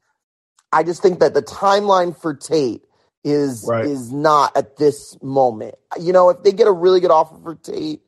I 0.71 0.83
just 0.83 1.01
think 1.01 1.19
that 1.19 1.33
the 1.33 1.41
timeline 1.41 2.19
for 2.19 2.33
Tate 2.33 2.83
is 3.23 3.65
right. 3.67 3.85
is 3.85 4.11
not 4.11 4.55
at 4.55 4.77
this 4.77 5.17
moment. 5.21 5.75
You 5.99 6.13
know, 6.13 6.29
if 6.29 6.43
they 6.43 6.51
get 6.51 6.67
a 6.67 6.71
really 6.71 6.99
good 6.99 7.11
offer 7.11 7.37
for 7.41 7.55
Tate, 7.55 8.01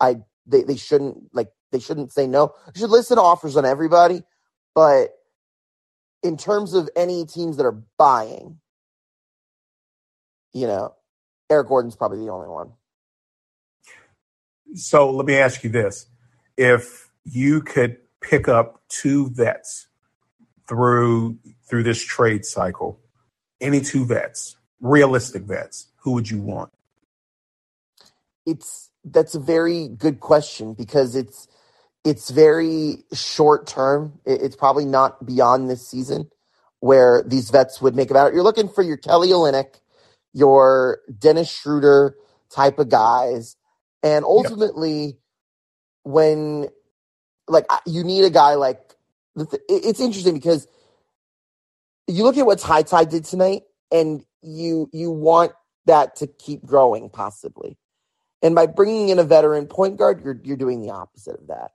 I 0.00 0.16
they, 0.46 0.62
they 0.62 0.76
shouldn't 0.76 1.34
like 1.34 1.50
they 1.70 1.80
shouldn't 1.80 2.12
say 2.12 2.26
no. 2.26 2.54
You 2.74 2.80
should 2.80 2.90
listen 2.90 3.16
to 3.16 3.22
offers 3.22 3.56
on 3.56 3.64
everybody, 3.64 4.22
but 4.74 5.10
in 6.22 6.36
terms 6.36 6.74
of 6.74 6.88
any 6.96 7.24
teams 7.24 7.56
that 7.56 7.66
are 7.66 7.82
buying, 7.98 8.58
you 10.52 10.66
know, 10.66 10.94
Eric 11.50 11.68
Gordon's 11.68 11.96
probably 11.96 12.18
the 12.18 12.30
only 12.30 12.48
one. 12.48 12.72
So 14.74 15.10
let 15.10 15.26
me 15.26 15.36
ask 15.36 15.62
you 15.64 15.70
this. 15.70 16.06
If 16.56 17.10
you 17.24 17.62
could 17.62 17.98
pick 18.20 18.48
up 18.48 18.82
two 18.88 19.30
vets 19.30 19.88
through 20.68 21.38
through 21.68 21.82
this 21.82 22.02
trade 22.02 22.44
cycle, 22.44 23.00
any 23.60 23.80
two 23.80 24.04
vets, 24.04 24.56
realistic 24.80 25.42
vets, 25.44 25.88
who 25.96 26.12
would 26.12 26.30
you 26.30 26.40
want? 26.40 26.70
It's 28.46 28.90
that's 29.04 29.34
a 29.34 29.40
very 29.40 29.88
good 29.88 30.20
question 30.20 30.74
because 30.74 31.16
it's 31.16 31.48
it's 32.04 32.30
very 32.30 33.04
short 33.12 33.66
term. 33.66 34.20
It's 34.24 34.56
probably 34.56 34.84
not 34.84 35.24
beyond 35.24 35.70
this 35.70 35.86
season 35.86 36.30
where 36.80 37.22
these 37.24 37.50
vets 37.50 37.80
would 37.80 37.94
make 37.94 38.10
about 38.10 38.28
it. 38.28 38.34
You're 38.34 38.42
looking 38.42 38.68
for 38.68 38.82
your 38.82 38.96
Kelly 38.96 39.28
Olynyk, 39.28 39.74
your 40.32 40.98
Dennis 41.16 41.48
Schroeder 41.48 42.16
type 42.50 42.80
of 42.80 42.88
guys, 42.88 43.56
and 44.02 44.24
ultimately, 44.24 45.04
yep. 45.04 45.14
when 46.04 46.68
like 47.48 47.66
you 47.86 48.04
need 48.04 48.24
a 48.24 48.30
guy 48.30 48.54
like 48.54 48.78
it's 49.68 50.00
interesting 50.00 50.34
because 50.34 50.66
you 52.06 52.24
look 52.24 52.36
at 52.36 52.46
what 52.46 52.58
TyTy 52.58 53.08
did 53.08 53.24
tonight, 53.24 53.62
and 53.90 54.24
you 54.42 54.88
you 54.92 55.10
want 55.10 55.52
that 55.86 56.16
to 56.16 56.26
keep 56.26 56.64
growing 56.64 57.10
possibly. 57.10 57.78
And 58.42 58.54
by 58.54 58.66
bringing 58.66 59.08
in 59.08 59.18
a 59.18 59.24
veteran 59.24 59.66
point 59.66 59.96
guard, 59.96 60.22
you're 60.24 60.38
you're 60.42 60.56
doing 60.56 60.80
the 60.80 60.90
opposite 60.90 61.38
of 61.40 61.46
that. 61.46 61.70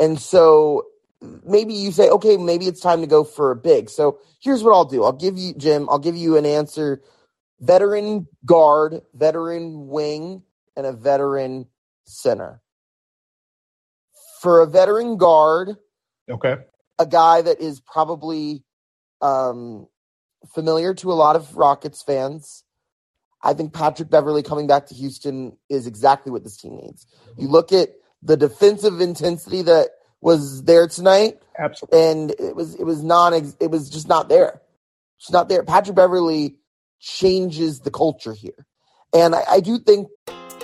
And 0.00 0.18
so 0.20 0.86
maybe 1.44 1.74
you 1.74 1.92
say, 1.92 2.08
okay, 2.08 2.36
maybe 2.36 2.66
it's 2.66 2.80
time 2.80 3.00
to 3.00 3.06
go 3.06 3.24
for 3.24 3.50
a 3.50 3.56
big. 3.56 3.90
So 3.90 4.18
here's 4.40 4.62
what 4.62 4.72
I'll 4.72 4.84
do. 4.84 5.04
I'll 5.04 5.12
give 5.12 5.36
you 5.38 5.54
Jim. 5.54 5.88
I'll 5.88 5.98
give 5.98 6.16
you 6.16 6.36
an 6.36 6.46
answer: 6.46 7.02
veteran 7.60 8.26
guard, 8.44 9.02
veteran 9.14 9.88
wing, 9.88 10.42
and 10.78 10.86
a 10.86 10.92
veteran 10.92 11.66
center. 12.06 12.62
For 14.40 14.60
a 14.60 14.66
veteran 14.66 15.18
guard, 15.18 15.76
okay, 16.30 16.58
a 16.98 17.06
guy 17.06 17.42
that 17.42 17.60
is 17.60 17.80
probably 17.80 18.64
um, 19.20 19.88
familiar 20.54 20.94
to 20.94 21.12
a 21.12 21.14
lot 21.14 21.36
of 21.36 21.56
Rockets 21.56 22.02
fans. 22.02 22.62
I 23.42 23.54
think 23.54 23.72
Patrick 23.72 24.08
Beverley 24.08 24.42
coming 24.42 24.68
back 24.68 24.86
to 24.86 24.94
Houston 24.94 25.56
is 25.68 25.86
exactly 25.86 26.32
what 26.32 26.44
this 26.44 26.56
team 26.56 26.76
needs. 26.76 27.06
You 27.36 27.48
look 27.48 27.72
at 27.72 27.90
the 28.22 28.36
defensive 28.36 29.00
intensity 29.00 29.62
that 29.62 29.90
was 30.20 30.64
there 30.64 30.86
tonight, 30.86 31.38
absolutely, 31.58 32.00
and 32.00 32.30
it 32.32 32.54
was 32.54 32.76
it 32.76 32.84
was 32.84 33.02
non 33.02 33.34
it 33.34 33.70
was 33.70 33.90
just 33.90 34.08
not 34.08 34.28
there. 34.28 34.62
It's 35.18 35.32
not 35.32 35.48
there. 35.48 35.64
Patrick 35.64 35.96
Beverley 35.96 36.58
changes 37.00 37.80
the 37.80 37.90
culture 37.90 38.32
here, 38.32 38.66
and 39.12 39.34
I, 39.34 39.42
I 39.50 39.60
do 39.60 39.78
think 39.78 40.08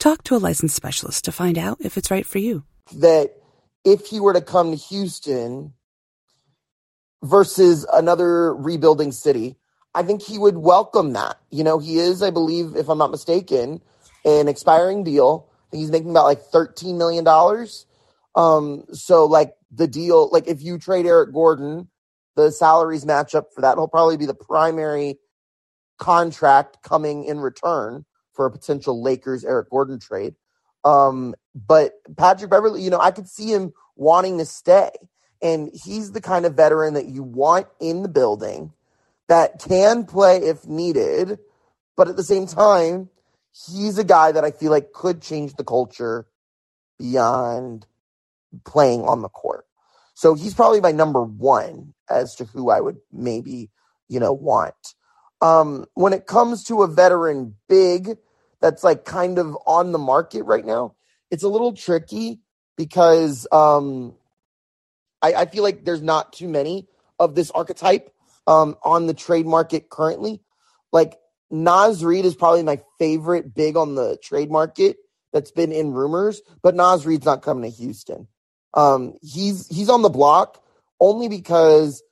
Talk 0.00 0.24
to 0.24 0.34
a 0.34 0.38
licensed 0.38 0.74
specialist 0.74 1.26
to 1.26 1.32
find 1.32 1.58
out 1.58 1.76
if 1.82 1.98
it's 1.98 2.10
right 2.10 2.24
for 2.24 2.38
you. 2.38 2.64
That 2.94 3.34
if 3.84 4.06
he 4.06 4.18
were 4.18 4.32
to 4.32 4.40
come 4.40 4.70
to 4.70 4.76
Houston 4.76 5.74
versus 7.22 7.84
another 7.92 8.54
rebuilding 8.54 9.12
city, 9.12 9.58
I 9.94 10.02
think 10.02 10.22
he 10.22 10.38
would 10.38 10.56
welcome 10.56 11.12
that. 11.12 11.36
You 11.50 11.64
know, 11.64 11.78
he 11.78 11.98
is, 11.98 12.22
I 12.22 12.30
believe, 12.30 12.76
if 12.76 12.88
I'm 12.88 12.96
not 12.96 13.10
mistaken, 13.10 13.82
an 14.24 14.48
expiring 14.48 15.04
deal. 15.04 15.50
he's 15.70 15.90
making 15.90 16.12
about 16.12 16.24
like 16.24 16.44
$13 16.44 16.96
million. 16.96 17.28
Um, 18.34 18.86
so 18.94 19.26
like 19.26 19.52
the 19.70 19.86
deal, 19.86 20.30
like 20.30 20.48
if 20.48 20.62
you 20.62 20.78
trade 20.78 21.04
Eric 21.04 21.34
Gordon, 21.34 21.90
the 22.36 22.50
salaries 22.50 23.04
match 23.04 23.34
up 23.34 23.48
for 23.54 23.60
that. 23.60 23.76
He'll 23.76 23.86
probably 23.86 24.16
be 24.16 24.24
the 24.24 24.32
primary 24.32 25.18
contract 25.98 26.78
coming 26.82 27.24
in 27.24 27.38
return 27.38 28.06
for 28.40 28.46
a 28.46 28.50
potential 28.50 29.02
Lakers 29.02 29.44
Eric 29.44 29.68
Gordon 29.68 29.98
trade. 29.98 30.34
Um, 30.82 31.34
but 31.54 31.92
Patrick 32.16 32.50
Beverley, 32.50 32.80
you 32.80 32.88
know, 32.88 32.98
I 32.98 33.10
could 33.10 33.28
see 33.28 33.52
him 33.52 33.74
wanting 33.96 34.38
to 34.38 34.46
stay. 34.46 34.88
And 35.42 35.70
he's 35.74 36.12
the 36.12 36.22
kind 36.22 36.46
of 36.46 36.54
veteran 36.54 36.94
that 36.94 37.04
you 37.04 37.22
want 37.22 37.66
in 37.82 38.00
the 38.00 38.08
building 38.08 38.72
that 39.28 39.62
can 39.62 40.06
play 40.06 40.38
if 40.38 40.66
needed. 40.66 41.38
But 41.98 42.08
at 42.08 42.16
the 42.16 42.22
same 42.22 42.46
time, 42.46 43.10
he's 43.52 43.98
a 43.98 44.04
guy 44.04 44.32
that 44.32 44.42
I 44.42 44.52
feel 44.52 44.70
like 44.70 44.94
could 44.94 45.20
change 45.20 45.56
the 45.56 45.64
culture 45.64 46.26
beyond 46.98 47.86
playing 48.64 49.02
on 49.02 49.20
the 49.20 49.28
court. 49.28 49.66
So 50.14 50.32
he's 50.32 50.54
probably 50.54 50.80
my 50.80 50.92
number 50.92 51.22
one 51.22 51.92
as 52.08 52.36
to 52.36 52.46
who 52.46 52.70
I 52.70 52.80
would 52.80 53.00
maybe, 53.12 53.68
you 54.08 54.18
know, 54.18 54.32
want. 54.32 54.94
Um, 55.42 55.84
when 55.92 56.14
it 56.14 56.26
comes 56.26 56.64
to 56.64 56.82
a 56.82 56.86
veteran 56.86 57.56
big 57.68 58.16
that's 58.60 58.84
like 58.84 59.04
kind 59.04 59.38
of 59.38 59.56
on 59.66 59.92
the 59.92 59.98
market 59.98 60.42
right 60.44 60.64
now, 60.64 60.94
it's 61.30 61.42
a 61.42 61.48
little 61.48 61.72
tricky 61.72 62.40
because 62.76 63.46
um, 63.52 64.14
I, 65.22 65.34
I 65.34 65.46
feel 65.46 65.62
like 65.62 65.84
there's 65.84 66.02
not 66.02 66.32
too 66.32 66.48
many 66.48 66.88
of 67.18 67.34
this 67.34 67.50
archetype 67.50 68.10
um, 68.46 68.76
on 68.82 69.06
the 69.06 69.14
trade 69.14 69.46
market 69.46 69.90
currently. 69.90 70.40
Like 70.92 71.18
Naz 71.50 72.04
Reid 72.04 72.24
is 72.24 72.34
probably 72.34 72.62
my 72.62 72.80
favorite 72.98 73.54
big 73.54 73.76
on 73.76 73.94
the 73.94 74.18
trade 74.22 74.50
market 74.50 74.96
that's 75.32 75.50
been 75.50 75.72
in 75.72 75.92
rumors, 75.92 76.42
but 76.62 76.74
Naz 76.74 77.06
Reid's 77.06 77.26
not 77.26 77.42
coming 77.42 77.70
to 77.70 77.76
Houston. 77.76 78.26
Um, 78.74 79.14
he's 79.20 79.66
he's 79.68 79.88
on 79.88 80.02
the 80.02 80.08
block 80.08 80.62
only 81.00 81.28
because 81.28 82.02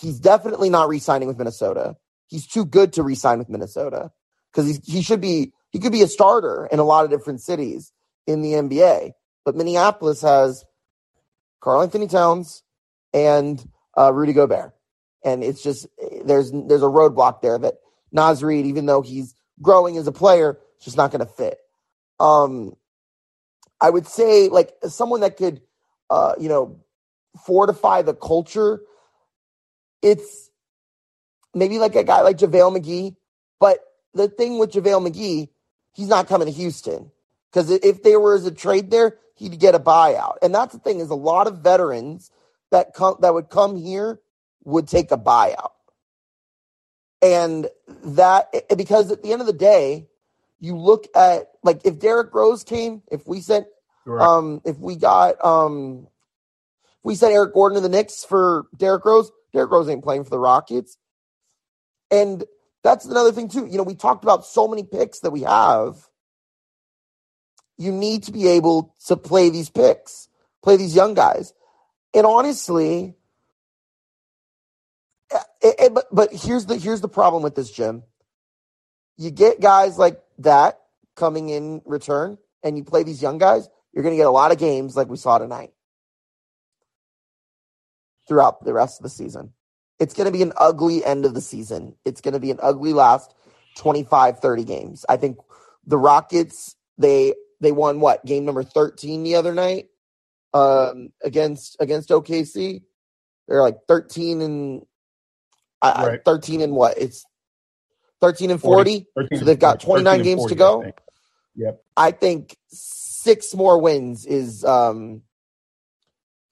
he's 0.00 0.18
definitely 0.18 0.70
not 0.70 0.88
re-signing 0.88 1.28
with 1.28 1.38
Minnesota. 1.38 1.96
He's 2.26 2.46
too 2.46 2.64
good 2.64 2.94
to 2.94 3.02
re-sign 3.02 3.38
with 3.38 3.48
Minnesota 3.48 4.10
because 4.52 4.80
he 4.84 5.02
should 5.02 5.20
be 5.20 5.52
he 5.76 5.80
could 5.80 5.92
be 5.92 6.00
a 6.00 6.08
starter 6.08 6.66
in 6.72 6.78
a 6.78 6.84
lot 6.84 7.04
of 7.04 7.10
different 7.10 7.42
cities 7.42 7.92
in 8.26 8.40
the 8.40 8.52
NBA. 8.52 9.12
But 9.44 9.56
Minneapolis 9.56 10.22
has 10.22 10.64
Karl-Anthony 11.60 12.06
Towns 12.06 12.62
and 13.12 13.62
uh, 13.94 14.10
Rudy 14.10 14.32
Gobert, 14.32 14.72
and 15.22 15.44
it's 15.44 15.62
just 15.62 15.86
there's 16.24 16.50
there's 16.50 16.82
a 16.82 16.86
roadblock 16.86 17.42
there 17.42 17.58
that 17.58 17.74
Naz 18.10 18.42
Reid, 18.42 18.64
even 18.64 18.86
though 18.86 19.02
he's 19.02 19.34
growing 19.60 19.98
as 19.98 20.06
a 20.06 20.12
player, 20.12 20.58
just 20.80 20.96
not 20.96 21.10
going 21.10 21.20
to 21.20 21.30
fit. 21.30 21.58
Um, 22.18 22.74
I 23.78 23.90
would 23.90 24.06
say 24.06 24.48
like 24.48 24.72
someone 24.88 25.20
that 25.20 25.36
could, 25.36 25.60
uh, 26.08 26.36
you 26.40 26.48
know, 26.48 26.80
fortify 27.44 28.00
the 28.00 28.14
culture. 28.14 28.80
It's 30.00 30.50
maybe 31.54 31.78
like 31.78 31.96
a 31.96 32.02
guy 32.04 32.22
like 32.22 32.38
JaVale 32.38 32.78
McGee, 32.78 33.16
but 33.60 33.80
the 34.14 34.28
thing 34.28 34.58
with 34.58 34.72
JaVale 34.72 35.06
McGee, 35.06 35.50
he's 35.96 36.08
not 36.08 36.28
coming 36.28 36.46
to 36.46 36.52
Houston 36.52 37.10
because 37.50 37.70
if 37.70 38.02
there 38.02 38.20
was 38.20 38.44
a 38.44 38.50
trade 38.52 38.90
there, 38.90 39.16
he'd 39.34 39.58
get 39.58 39.74
a 39.74 39.80
buyout. 39.80 40.36
And 40.42 40.54
that's 40.54 40.74
the 40.74 40.78
thing 40.78 41.00
is 41.00 41.10
a 41.10 41.14
lot 41.14 41.46
of 41.46 41.60
veterans 41.60 42.30
that 42.70 42.94
come 42.94 43.16
that 43.20 43.32
would 43.34 43.48
come 43.48 43.76
here 43.76 44.20
would 44.64 44.88
take 44.88 45.10
a 45.10 45.18
buyout. 45.18 45.70
And 47.22 47.68
that 48.04 48.52
because 48.76 49.10
at 49.10 49.22
the 49.22 49.32
end 49.32 49.40
of 49.40 49.46
the 49.46 49.54
day, 49.54 50.08
you 50.60 50.76
look 50.76 51.06
at 51.16 51.50
like 51.62 51.80
if 51.86 51.98
Derrick 51.98 52.34
Rose 52.34 52.62
came, 52.62 53.02
if 53.10 53.26
we 53.26 53.40
sent 53.40 53.66
um 54.20 54.60
if 54.64 54.78
we 54.78 54.96
got 54.96 55.42
um 55.44 56.08
we 57.02 57.14
sent 57.14 57.32
Eric 57.32 57.54
Gordon 57.54 57.76
to 57.76 57.80
the 57.82 57.88
Knicks 57.88 58.24
for 58.24 58.66
Derrick 58.76 59.04
Rose, 59.04 59.30
Derrick 59.52 59.70
Rose 59.70 59.88
ain't 59.88 60.04
playing 60.04 60.24
for 60.24 60.30
the 60.30 60.38
Rockets. 60.38 60.98
And 62.10 62.44
that's 62.86 63.04
another 63.04 63.32
thing 63.32 63.48
too. 63.48 63.66
You 63.66 63.76
know, 63.76 63.82
we 63.82 63.94
talked 63.94 64.24
about 64.24 64.46
so 64.46 64.68
many 64.68 64.82
picks 64.82 65.20
that 65.20 65.30
we 65.30 65.42
have 65.42 65.96
you 67.78 67.92
need 67.92 68.24
to 68.24 68.32
be 68.32 68.48
able 68.48 68.94
to 69.06 69.16
play 69.16 69.50
these 69.50 69.68
picks, 69.68 70.28
play 70.62 70.76
these 70.76 70.94
young 70.94 71.14
guys. 71.14 71.52
And 72.14 72.26
honestly, 72.26 73.14
it, 75.30 75.36
eh, 75.62 75.68
it, 75.68 75.74
eh, 75.78 75.88
but 75.90 76.06
but 76.10 76.32
here's 76.32 76.66
the 76.66 76.76
here's 76.76 77.00
the 77.00 77.08
problem 77.08 77.42
with 77.42 77.54
this, 77.54 77.70
Jim. 77.70 78.02
You 79.18 79.30
get 79.30 79.60
guys 79.60 79.98
like 79.98 80.20
that 80.38 80.80
coming 81.14 81.48
in 81.50 81.82
return, 81.84 82.38
and 82.62 82.76
you 82.76 82.84
play 82.84 83.02
these 83.02 83.20
young 83.20 83.38
guys. 83.38 83.68
You're 83.92 84.02
going 84.02 84.14
to 84.14 84.18
get 84.18 84.26
a 84.26 84.30
lot 84.30 84.52
of 84.52 84.58
games 84.58 84.94
like 84.96 85.08
we 85.08 85.16
saw 85.16 85.38
tonight 85.38 85.72
throughout 88.28 88.62
the 88.64 88.74
rest 88.74 89.00
of 89.00 89.04
the 89.04 89.08
season. 89.08 89.52
It's 89.98 90.14
going 90.14 90.26
to 90.26 90.32
be 90.32 90.42
an 90.42 90.52
ugly 90.56 91.04
end 91.04 91.24
of 91.24 91.34
the 91.34 91.40
season. 91.40 91.96
It's 92.04 92.20
going 92.20 92.34
to 92.34 92.40
be 92.40 92.50
an 92.50 92.58
ugly 92.62 92.92
last 92.92 93.34
25, 93.76 94.40
30 94.40 94.64
games. 94.64 95.04
I 95.08 95.16
think 95.16 95.38
the 95.86 95.98
Rockets, 95.98 96.76
they 96.98 97.34
they 97.60 97.72
won 97.72 98.00
what 98.00 98.24
game 98.24 98.44
number 98.44 98.62
13 98.62 99.22
the 99.22 99.36
other 99.36 99.54
night 99.54 99.86
um, 100.52 101.10
against 101.22 101.76
against 101.80 102.10
OKC. 102.10 102.82
They're 103.48 103.62
like 103.62 103.78
13 103.88 104.40
and 104.40 104.82
right. 105.82 106.24
13 106.24 106.60
and 106.60 106.74
what? 106.74 106.98
It's 106.98 107.24
13 108.20 108.50
and 108.50 108.60
40. 108.60 109.06
40 109.14 109.36
so 109.36 109.44
they've 109.44 109.58
got 109.58 109.80
29 109.80 110.22
games 110.22 110.40
40, 110.40 110.54
to 110.54 110.58
go. 110.58 110.82
I 110.82 110.92
yep. 111.54 111.82
I 111.96 112.10
think 112.10 112.56
six 112.68 113.54
more 113.54 113.80
wins 113.80 114.26
is 114.26 114.64
um 114.64 115.22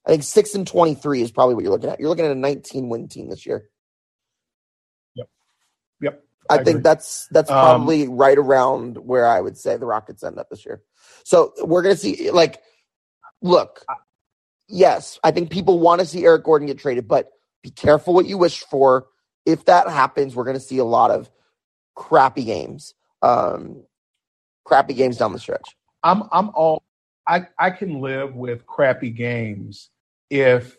I 0.06 0.10
think 0.10 0.22
6 0.22 0.54
and 0.54 0.66
23 0.66 1.22
is 1.22 1.30
probably 1.30 1.54
what 1.54 1.64
you're 1.64 1.72
looking 1.72 1.90
at. 1.90 1.98
You're 1.98 2.08
looking 2.08 2.26
at 2.26 2.32
a 2.32 2.36
19 2.36 2.88
win 2.88 3.08
team 3.08 3.28
this 3.28 3.46
year. 3.46 3.70
Yep. 5.14 5.28
Yep. 6.02 6.24
I, 6.50 6.56
I 6.56 6.64
think 6.64 6.82
that's 6.82 7.26
that's 7.30 7.50
um, 7.50 7.56
probably 7.56 8.06
um, 8.06 8.16
right 8.16 8.36
around 8.36 8.98
where 8.98 9.26
I 9.26 9.40
would 9.40 9.56
say 9.56 9.76
the 9.76 9.86
Rockets 9.86 10.22
end 10.22 10.38
up 10.38 10.50
this 10.50 10.66
year. 10.66 10.82
So 11.24 11.52
we're 11.62 11.82
gonna 11.82 11.96
see 11.96 12.30
like 12.30 12.60
look, 13.40 13.84
yes, 14.68 15.18
I 15.22 15.30
think 15.30 15.50
people 15.50 15.78
want 15.78 16.00
to 16.00 16.06
see 16.06 16.24
Eric 16.24 16.44
Gordon 16.44 16.66
get 16.66 16.78
traded, 16.78 17.06
but 17.06 17.30
be 17.62 17.70
careful 17.70 18.14
what 18.14 18.26
you 18.26 18.38
wish 18.38 18.60
for. 18.60 19.06
If 19.46 19.66
that 19.66 19.88
happens, 19.88 20.34
we're 20.34 20.44
going 20.44 20.56
to 20.56 20.62
see 20.62 20.78
a 20.78 20.84
lot 20.84 21.10
of 21.10 21.30
crappy 21.94 22.44
games, 22.44 22.94
um, 23.22 23.84
crappy 24.64 24.94
games 24.94 25.18
down 25.18 25.32
the 25.32 25.38
stretch. 25.38 25.76
I'm 26.02 26.24
I'm 26.32 26.50
all 26.50 26.82
I 27.26 27.46
I 27.58 27.70
can 27.70 28.00
live 28.00 28.34
with 28.34 28.66
crappy 28.66 29.10
games 29.10 29.90
if 30.30 30.76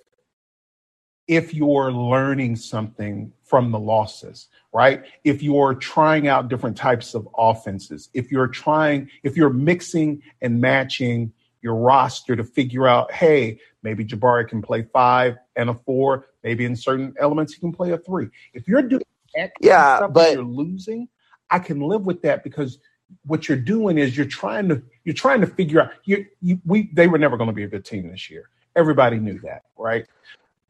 if 1.27 1.53
you're 1.53 1.91
learning 1.91 2.55
something 2.55 3.31
from 3.43 3.71
the 3.71 3.79
losses, 3.79 4.47
right? 4.71 5.03
If 5.23 5.41
you're 5.41 5.73
trying 5.73 6.27
out 6.27 6.49
different 6.49 6.77
types 6.77 7.15
of 7.15 7.27
offenses, 7.37 8.09
if 8.13 8.31
you're 8.31 8.47
trying, 8.47 9.09
if 9.23 9.35
you're 9.35 9.49
mixing 9.49 10.21
and 10.41 10.61
matching 10.61 11.33
your 11.61 11.75
roster 11.75 12.35
to 12.35 12.43
figure 12.43 12.87
out, 12.87 13.11
hey, 13.11 13.59
maybe 13.81 14.05
Jabari 14.05 14.47
can 14.47 14.61
play 14.61 14.83
five 14.93 15.37
and 15.55 15.69
a 15.69 15.73
four, 15.73 16.27
maybe 16.43 16.65
in 16.65 16.75
certain 16.75 17.15
elements 17.19 17.53
he 17.53 17.59
can 17.59 17.71
play 17.71 17.91
a 17.91 17.97
three. 17.97 18.29
If 18.53 18.67
you're 18.67 18.83
doing 18.83 19.01
that 19.35 19.51
yeah, 19.59 19.97
stuff 19.97 20.13
but 20.13 20.33
you're 20.33 20.43
losing, 20.43 21.07
I 21.49 21.57
can 21.59 21.79
live 21.79 22.05
with 22.05 22.21
that 22.21 22.43
because 22.43 22.77
what 23.25 23.49
you're 23.49 23.57
doing 23.57 23.97
is 23.97 24.15
you're 24.15 24.25
trying 24.27 24.69
to 24.69 24.81
you're 25.03 25.15
trying 25.15 25.41
to 25.41 25.47
figure 25.47 25.81
out 25.81 25.91
you, 26.03 26.25
you 26.41 26.59
we 26.65 26.91
they 26.93 27.07
were 27.07 27.17
never 27.17 27.37
going 27.37 27.49
to 27.49 27.53
be 27.53 27.63
a 27.63 27.67
good 27.67 27.85
team 27.85 28.09
this 28.09 28.29
year. 28.29 28.49
Everybody 28.75 29.17
knew 29.17 29.39
that, 29.39 29.63
right? 29.77 30.05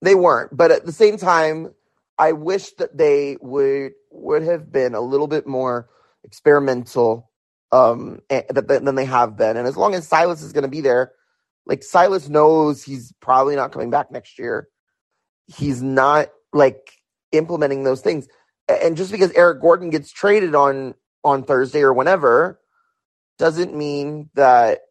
They 0.02 0.16
weren't, 0.16 0.56
but 0.56 0.72
at 0.72 0.86
the 0.86 0.92
same 0.92 1.18
time, 1.18 1.74
I 2.18 2.32
wish 2.34 2.72
that 2.74 2.98
they 2.98 3.38
would 3.42 3.94
would 4.12 4.44
have 4.44 4.72
been 4.72 4.94
a 4.96 5.02
little 5.02 5.28
bit 5.28 5.48
more 5.48 5.90
experimental 6.24 7.30
um 7.72 8.22
than 8.30 8.96
they 8.96 9.06
have 9.06 9.38
been. 9.38 9.58
And 9.58 9.68
as 9.68 9.78
long 9.78 9.96
as 9.96 10.08
Silas 10.08 10.42
is 10.42 10.54
going 10.54 10.64
to 10.64 10.68
be 10.70 10.82
there, 10.82 11.12
like 11.66 11.84
Silas 11.84 12.30
knows 12.30 12.84
he's 12.84 13.14
probably 13.20 13.56
not 13.56 13.72
coming 13.72 13.90
back 13.90 14.12
next 14.12 14.38
year. 14.40 14.70
He's 15.48 15.82
not 15.82 16.30
like 16.54 16.92
implementing 17.32 17.84
those 17.84 18.02
things. 18.02 18.28
And 18.68 18.98
just 18.98 19.12
because 19.12 19.32
Eric 19.32 19.62
Gordon 19.62 19.90
gets 19.90 20.12
traded 20.12 20.56
on 20.56 20.96
on 21.24 21.44
Thursday 21.44 21.82
or 21.82 21.94
whenever 21.94 22.60
doesn't 23.38 23.76
mean 23.76 24.30
that 24.36 24.82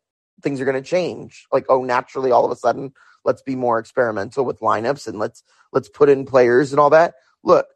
things 0.44 0.60
are 0.60 0.64
going 0.64 0.80
to 0.80 0.88
change. 0.88 1.46
Like 1.52 1.66
oh 1.68 1.82
naturally 1.82 2.30
all 2.30 2.44
of 2.44 2.52
a 2.52 2.56
sudden 2.56 2.92
let's 3.24 3.42
be 3.42 3.56
more 3.56 3.78
experimental 3.78 4.44
with 4.44 4.60
lineups 4.60 5.08
and 5.08 5.18
let's 5.18 5.42
let's 5.72 5.88
put 5.88 6.08
in 6.08 6.24
players 6.26 6.72
and 6.72 6.78
all 6.78 6.90
that. 6.90 7.14
Look, 7.42 7.66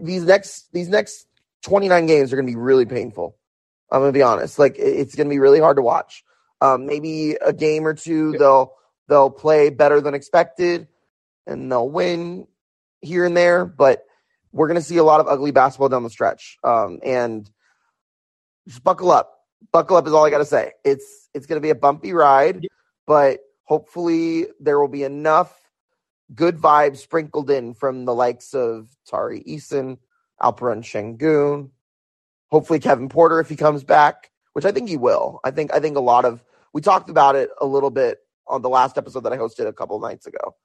these 0.00 0.24
next 0.24 0.72
these 0.72 0.88
next 0.88 1.26
29 1.62 2.06
games 2.06 2.32
are 2.32 2.36
going 2.36 2.46
to 2.46 2.52
be 2.52 2.58
really 2.58 2.86
painful. 2.86 3.36
I'm 3.90 4.00
going 4.00 4.12
to 4.12 4.18
be 4.18 4.22
honest. 4.22 4.58
Like 4.58 4.76
it's 4.78 5.14
going 5.14 5.26
to 5.26 5.34
be 5.34 5.40
really 5.40 5.60
hard 5.60 5.76
to 5.76 5.82
watch. 5.82 6.24
Um, 6.60 6.86
maybe 6.86 7.34
a 7.34 7.52
game 7.52 7.86
or 7.86 7.94
two 7.94 8.32
they'll 8.32 8.72
they'll 9.08 9.30
play 9.30 9.70
better 9.70 10.00
than 10.00 10.14
expected 10.14 10.88
and 11.46 11.70
they'll 11.70 11.88
win 11.88 12.46
here 13.00 13.24
and 13.24 13.36
there, 13.36 13.64
but 13.64 14.04
we're 14.52 14.68
going 14.68 14.80
to 14.80 14.86
see 14.86 14.96
a 14.96 15.04
lot 15.04 15.20
of 15.20 15.28
ugly 15.28 15.50
basketball 15.50 15.88
down 15.88 16.02
the 16.02 16.10
stretch. 16.10 16.58
Um, 16.62 17.00
and 17.04 17.48
just 18.66 18.84
buckle 18.84 19.10
up. 19.10 19.37
Buckle 19.72 19.96
up 19.96 20.06
is 20.06 20.12
all 20.12 20.24
I 20.24 20.30
got 20.30 20.38
to 20.38 20.44
say. 20.44 20.72
It's 20.84 21.28
it's 21.34 21.46
going 21.46 21.60
to 21.60 21.64
be 21.64 21.70
a 21.70 21.74
bumpy 21.74 22.12
ride, 22.12 22.66
but 23.06 23.40
hopefully 23.64 24.46
there 24.60 24.80
will 24.80 24.88
be 24.88 25.04
enough 25.04 25.54
good 26.34 26.58
vibes 26.58 26.98
sprinkled 26.98 27.50
in 27.50 27.74
from 27.74 28.04
the 28.04 28.14
likes 28.14 28.54
of 28.54 28.88
Tari 29.06 29.42
Eason, 29.42 29.98
Alperen 30.42 30.82
Sengun, 30.82 31.70
hopefully 32.48 32.80
Kevin 32.80 33.08
Porter 33.08 33.40
if 33.40 33.48
he 33.48 33.56
comes 33.56 33.84
back, 33.84 34.30
which 34.52 34.64
I 34.64 34.72
think 34.72 34.88
he 34.88 34.96
will. 34.96 35.40
I 35.44 35.50
think 35.50 35.72
I 35.72 35.80
think 35.80 35.96
a 35.96 36.00
lot 36.00 36.24
of 36.24 36.42
we 36.72 36.80
talked 36.80 37.10
about 37.10 37.36
it 37.36 37.50
a 37.60 37.66
little 37.66 37.90
bit 37.90 38.18
on 38.46 38.62
the 38.62 38.68
last 38.68 38.98
episode 38.98 39.24
that 39.24 39.32
I 39.32 39.36
hosted 39.36 39.66
a 39.66 39.72
couple 39.72 39.96
of 39.96 40.02
nights 40.02 40.26
ago. 40.26 40.56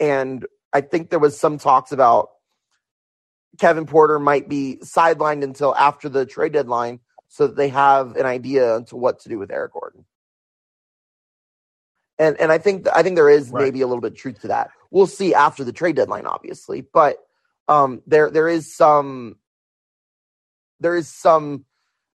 And 0.00 0.46
I 0.72 0.80
think 0.80 1.10
there 1.10 1.18
was 1.18 1.38
some 1.38 1.58
talks 1.58 1.92
about 1.92 2.30
Kevin 3.58 3.86
Porter 3.86 4.18
might 4.18 4.48
be 4.48 4.78
sidelined 4.82 5.42
until 5.42 5.74
after 5.74 6.08
the 6.08 6.26
trade 6.26 6.52
deadline 6.52 7.00
so 7.28 7.46
that 7.46 7.56
they 7.56 7.68
have 7.68 8.16
an 8.16 8.26
idea 8.26 8.76
into 8.76 8.96
what 8.96 9.20
to 9.20 9.28
do 9.28 9.38
with 9.38 9.50
Eric 9.50 9.72
Gordon 9.72 10.04
and 12.18 12.38
and 12.40 12.50
I 12.50 12.58
think 12.58 12.86
I 12.94 13.02
think 13.02 13.16
there 13.16 13.28
is 13.28 13.50
right. 13.50 13.64
maybe 13.64 13.80
a 13.82 13.86
little 13.86 14.00
bit 14.00 14.12
of 14.12 14.18
truth 14.18 14.40
to 14.42 14.48
that. 14.48 14.70
We'll 14.90 15.06
see 15.06 15.34
after 15.34 15.64
the 15.64 15.72
trade 15.72 15.96
deadline, 15.96 16.26
obviously, 16.26 16.80
but 16.80 17.18
um, 17.68 18.02
there 18.06 18.30
there 18.30 18.48
is 18.48 18.74
some 18.74 19.36
there 20.80 20.96
is 20.96 21.08
some 21.08 21.64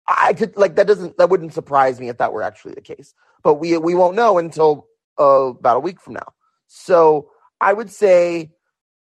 I 0.08 0.34
could 0.34 0.58
like 0.58 0.76
that 0.76 0.88
doesn't 0.88 1.18
that 1.18 1.30
wouldn't 1.30 1.54
surprise 1.54 2.00
me 2.00 2.10
if 2.10 2.18
that 2.18 2.34
were 2.34 2.44
actually 2.44 2.74
the 2.74 2.82
case, 2.82 3.14
but 3.44 3.56
we 3.56 3.78
we 3.78 3.96
won't 3.96 4.16
know 4.16 4.38
until 4.38 4.88
uh, 5.20 5.24
about 5.24 5.78
a 5.78 5.82
week 5.82 6.02
from 6.02 6.14
now. 6.14 6.34
So 6.68 7.30
I 7.60 7.74
would 7.74 7.92
say, 7.92 8.52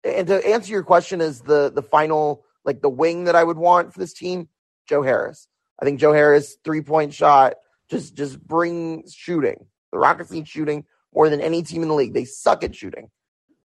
and 0.03 0.27
to 0.27 0.47
answer 0.47 0.73
your 0.73 0.83
question, 0.83 1.21
is 1.21 1.43
the 1.43 1.71
the 1.73 1.83
final 1.83 2.45
like 2.65 2.83
the 2.83 2.91
wing 2.91 3.25
that 3.25 3.37
I 3.37 3.45
would 3.45 3.59
want 3.59 3.93
for 3.93 4.01
this 4.01 4.13
team, 4.13 4.49
Joe 4.89 5.03
Harris. 5.03 5.47
I 5.81 5.85
think 5.85 6.01
Joe 6.01 6.13
Harris 6.13 6.57
three 6.65 6.83
point 6.83 7.15
shot 7.15 7.55
just 7.89 8.15
just 8.15 8.41
bring 8.41 9.05
shooting 9.09 9.67
the 9.93 9.99
Rockets 9.99 10.31
need 10.31 10.49
shooting 10.49 10.85
more 11.15 11.29
than 11.29 11.41
any 11.41 11.63
team 11.63 11.83
in 11.83 11.89
the 11.89 11.95
league. 11.95 12.15
They 12.15 12.25
suck 12.25 12.63
at 12.65 12.75
shooting 12.75 13.11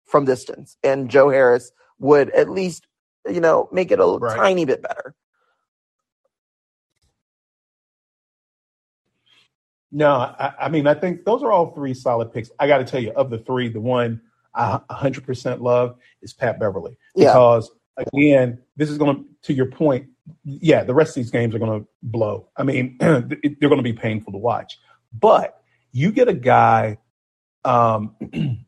from 0.04 0.24
distance, 0.24 0.76
and 0.82 1.10
Joe 1.10 1.30
Harris 1.30 1.72
would 1.98 2.30
at 2.30 2.48
least, 2.48 2.86
you 3.28 3.40
know, 3.40 3.68
make 3.72 3.90
it 3.90 4.00
a 4.00 4.04
right. 4.04 4.36
tiny 4.36 4.64
bit 4.64 4.82
better. 4.82 5.14
No, 9.92 10.12
I, 10.12 10.52
I, 10.60 10.68
mean, 10.68 10.86
I 10.86 10.94
think 10.94 11.24
those 11.24 11.42
are 11.42 11.50
all 11.50 11.74
three 11.74 11.94
solid 11.94 12.32
picks. 12.32 12.50
I 12.60 12.68
got 12.68 12.78
to 12.78 12.84
tell 12.84 13.02
you, 13.02 13.10
of 13.10 13.28
the 13.28 13.38
three, 13.38 13.68
the 13.68 13.80
one 13.80 14.20
I 14.54 14.80
100% 14.88 15.60
love 15.60 15.96
is 16.22 16.32
Pat 16.32 16.60
Beverley 16.60 16.96
Because. 17.16 17.70
Again, 17.96 18.58
this 18.76 18.90
is 18.90 18.98
going 18.98 19.16
to, 19.16 19.24
to 19.42 19.52
your 19.52 19.66
point, 19.66 20.06
yeah, 20.44 20.84
the 20.84 20.94
rest 20.94 21.10
of 21.10 21.22
these 21.22 21.30
games 21.30 21.54
are 21.54 21.58
going 21.58 21.80
to 21.80 21.86
blow. 22.02 22.48
I 22.56 22.62
mean, 22.62 22.96
they're 23.00 23.20
going 23.20 23.76
to 23.76 23.82
be 23.82 23.92
painful 23.92 24.32
to 24.32 24.38
watch. 24.38 24.78
But 25.12 25.62
you 25.92 26.12
get 26.12 26.28
a 26.28 26.34
guy, 26.34 26.98
um, 27.64 28.14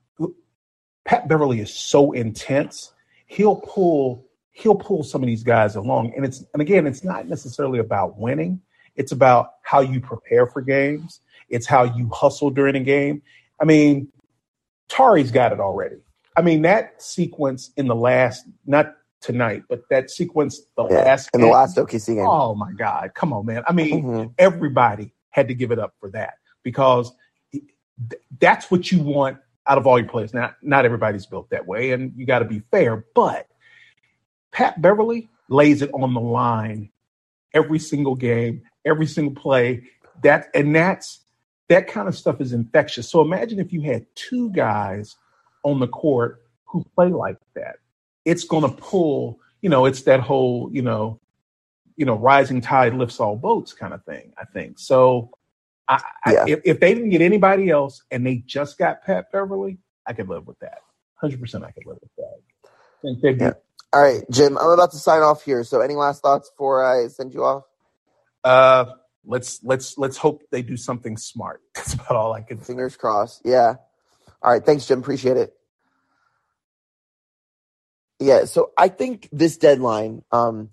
Pat 1.05 1.29
Beverley 1.29 1.61
is 1.61 1.73
so 1.73 2.13
intense. 2.13 2.93
He'll 3.27 3.57
pull 3.57 4.27
he'll 4.53 4.75
pull 4.75 5.03
some 5.03 5.23
of 5.23 5.27
these 5.27 5.43
guys 5.43 5.77
along, 5.77 6.13
and 6.15 6.25
it's 6.25 6.45
and 6.53 6.61
again, 6.61 6.87
it's 6.87 7.03
not 7.03 7.27
necessarily 7.27 7.79
about 7.79 8.19
winning. 8.19 8.61
It's 8.95 9.13
about 9.13 9.55
how 9.63 9.81
you 9.81 10.01
prepare 10.01 10.47
for 10.47 10.61
games. 10.61 11.21
It's 11.49 11.67
how 11.67 11.85
you 11.85 12.09
hustle 12.13 12.51
during 12.51 12.77
a 12.77 12.81
game. 12.81 13.23
I 13.61 13.65
mean, 13.65 14.09
Tari's 14.89 15.31
got 15.31 15.53
it 15.53 15.61
already. 15.61 15.97
I 16.37 16.43
mean, 16.43 16.63
that 16.63 17.03
sequence 17.03 17.71
in 17.77 17.87
the 17.87 17.95
last, 17.95 18.45
not 18.67 18.97
tonight, 19.23 19.63
but 19.69 19.83
that 19.89 20.11
sequence 20.11 20.61
the 20.77 20.87
yeah, 20.89 21.03
last 21.03 21.31
in 21.33 21.41
the 21.41 21.47
last 21.47 21.77
OKC 21.77 22.17
game. 22.17 22.27
Oh 22.27 22.55
my 22.55 22.73
God, 22.73 23.13
come 23.15 23.33
on, 23.33 23.47
man! 23.47 23.63
I 23.67 23.73
mean, 23.73 24.05
mm-hmm. 24.05 24.33
everybody 24.39 25.13
had 25.31 25.49
to 25.49 25.55
give 25.55 25.71
it 25.71 25.79
up 25.79 25.95
for 26.01 26.11
that 26.11 26.35
because 26.63 27.13
that's 28.41 28.71
what 28.71 28.93
you 28.93 29.03
want 29.03 29.39
out 29.67 29.79
of 29.79 29.87
all 29.87 29.99
your 29.99 30.09
players. 30.09 30.35
Now, 30.35 30.55
not 30.61 30.85
everybody's 30.85 31.27
built 31.27 31.49
that 31.51 31.67
way, 31.67 31.93
and 31.93 32.13
you 32.17 32.27
got 32.27 32.41
to 32.41 32.45
be 32.45 32.63
fair, 32.71 33.05
but 33.15 33.47
Pat 34.51 34.81
Beverley 34.83 35.31
lays 35.49 35.83
it 35.83 35.91
on 35.95 36.13
the 36.15 36.21
line 36.21 36.91
every 37.55 37.79
single 37.79 38.15
game, 38.15 38.63
every 38.85 39.07
single 39.07 39.35
play. 39.35 39.85
That 40.23 40.49
and 40.55 40.75
that's 40.75 41.21
that 41.69 41.89
kind 41.89 42.09
of 42.09 42.17
stuff 42.17 42.41
is 42.41 42.53
infectious. 42.53 43.09
So 43.09 43.23
imagine 43.23 43.59
if 43.59 43.73
you 43.73 43.83
had 43.83 44.07
two 44.15 44.51
guys 44.51 45.17
on 45.65 45.81
the 45.81 45.89
court 45.89 46.43
who 46.67 46.85
play 46.95 47.09
like 47.09 47.39
that. 47.55 47.77
It's 48.25 48.45
going 48.45 48.63
to 48.63 48.77
pull, 48.77 49.41
you 49.61 49.69
know, 49.69 49.87
it's 49.87 50.03
that 50.03 50.21
whole, 50.21 50.71
you 50.73 50.83
know, 50.83 51.21
you 51.97 52.07
know, 52.07 52.15
rising 52.15 52.61
tide 52.61 52.95
lifts 52.95 53.21
all 53.21 53.37
boats 53.37 53.73
kind 53.73 53.93
of 53.93 54.05
thing, 54.05 54.33
I 54.39 54.45
think. 54.45 54.79
So 54.79 55.31
I, 55.89 56.03
yeah. 56.27 56.45
I, 56.45 56.51
if, 56.51 56.61
if 56.65 56.81
they 56.81 56.95
didn't 56.95 57.11
get 57.11 57.21
anybody 57.23 57.71
else 57.71 58.03
and 58.11 58.27
they 58.27 58.37
just 58.47 58.79
got 58.79 59.03
Pat 59.03 59.31
Beverley, 59.33 59.79
I 60.07 60.13
could 60.13 60.29
live 60.29 60.47
with 60.47 60.59
that. 60.61 60.79
Hundred 61.17 61.41
percent, 61.41 61.65
I 61.65 61.71
could 61.71 61.87
live 61.87 61.99
with 62.01 62.11
that. 62.17 63.37
Yeah. 63.41 63.53
All 63.93 64.03
right, 64.03 64.23
Jim. 64.31 64.57
I'm 64.59 64.71
about 64.71 64.91
to 64.93 64.99
sign 64.99 65.23
off 65.23 65.45
here. 65.45 65.65
So, 65.65 65.81
any 65.81 65.95
last 65.95 66.23
thoughts 66.23 66.51
before 66.51 66.85
I 66.85 67.09
send 67.09 67.35
you 67.35 67.45
off? 67.45 67.65
Uh, 68.43 68.87
let's 69.25 69.63
let's 69.63 69.99
let's 69.99 70.17
hope 70.17 70.43
they 70.51 70.63
do 70.63 70.77
something 70.77 71.17
smart. 71.17 71.61
That's 71.75 71.95
about 71.95 72.13
all 72.13 72.33
I 72.33 72.41
can. 72.41 72.59
Fingers 72.59 72.97
crossed. 72.97 73.43
Yeah. 73.45 73.75
All 74.43 74.53
right. 74.53 74.65
Thanks, 74.65 74.87
Jim. 74.87 75.01
Appreciate 75.01 75.37
it. 75.37 75.55
Yeah. 78.23 78.45
So 78.45 78.73
I 78.79 78.89
think 78.89 79.29
this 79.33 79.57
deadline 79.57 80.23
um, 80.33 80.71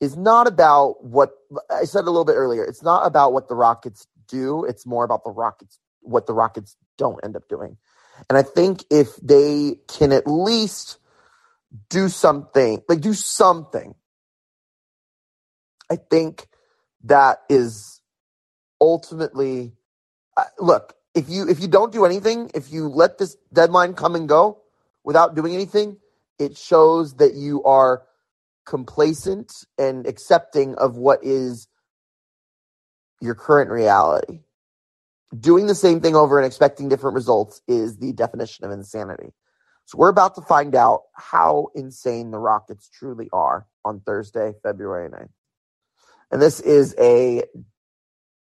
is 0.00 0.16
not 0.16 0.46
about 0.46 1.04
what 1.04 1.30
I 1.70 1.84
said 1.84 2.02
a 2.02 2.10
little 2.10 2.24
bit 2.24 2.34
earlier. 2.34 2.64
It's 2.64 2.82
not 2.82 3.06
about 3.06 3.32
what 3.32 3.48
the 3.48 3.54
Rockets 3.54 4.06
do. 4.28 4.64
It's 4.64 4.86
more 4.86 5.04
about 5.04 5.24
the 5.24 5.30
Rockets, 5.30 5.78
what 6.00 6.26
the 6.26 6.34
Rockets 6.34 6.76
don't 6.98 7.20
end 7.24 7.36
up 7.36 7.48
doing. 7.48 7.76
And 8.30 8.38
I 8.38 8.42
think 8.42 8.84
if 8.90 9.14
they 9.16 9.76
can 9.88 10.12
at 10.12 10.26
least 10.26 10.98
do 11.90 12.08
something, 12.08 12.82
like 12.88 13.00
do 13.00 13.14
something, 13.14 13.94
I 15.90 15.96
think 15.96 16.48
that 17.04 17.42
is 17.50 18.00
ultimately 18.80 19.74
uh, 20.36 20.44
look, 20.58 20.94
if 21.14 21.28
you 21.28 21.48
if 21.48 21.60
you 21.60 21.68
don't 21.68 21.92
do 21.92 22.04
anything, 22.04 22.50
if 22.54 22.72
you 22.72 22.88
let 22.88 23.18
this 23.18 23.36
deadline 23.52 23.94
come 23.94 24.14
and 24.14 24.28
go 24.28 24.62
without 25.04 25.34
doing 25.34 25.54
anything, 25.54 25.98
it 26.38 26.56
shows 26.56 27.16
that 27.16 27.34
you 27.34 27.62
are 27.64 28.02
complacent 28.66 29.52
and 29.78 30.06
accepting 30.06 30.74
of 30.74 30.96
what 30.96 31.20
is 31.22 31.68
your 33.20 33.34
current 33.34 33.70
reality. 33.70 34.40
Doing 35.38 35.66
the 35.66 35.74
same 35.74 36.00
thing 36.00 36.14
over 36.16 36.38
and 36.38 36.46
expecting 36.46 36.88
different 36.88 37.14
results 37.14 37.60
is 37.66 37.98
the 37.98 38.12
definition 38.12 38.64
of 38.64 38.70
insanity. 38.70 39.32
So 39.86 39.98
we're 39.98 40.08
about 40.08 40.34
to 40.34 40.42
find 40.42 40.74
out 40.74 41.02
how 41.14 41.68
insane 41.74 42.30
the 42.32 42.38
Rockets 42.38 42.88
truly 42.88 43.28
are 43.32 43.66
on 43.84 44.00
Thursday, 44.00 44.54
February 44.62 45.08
9th. 45.08 45.28
And 46.30 46.42
this 46.42 46.58
is 46.58 46.94
a 46.98 47.44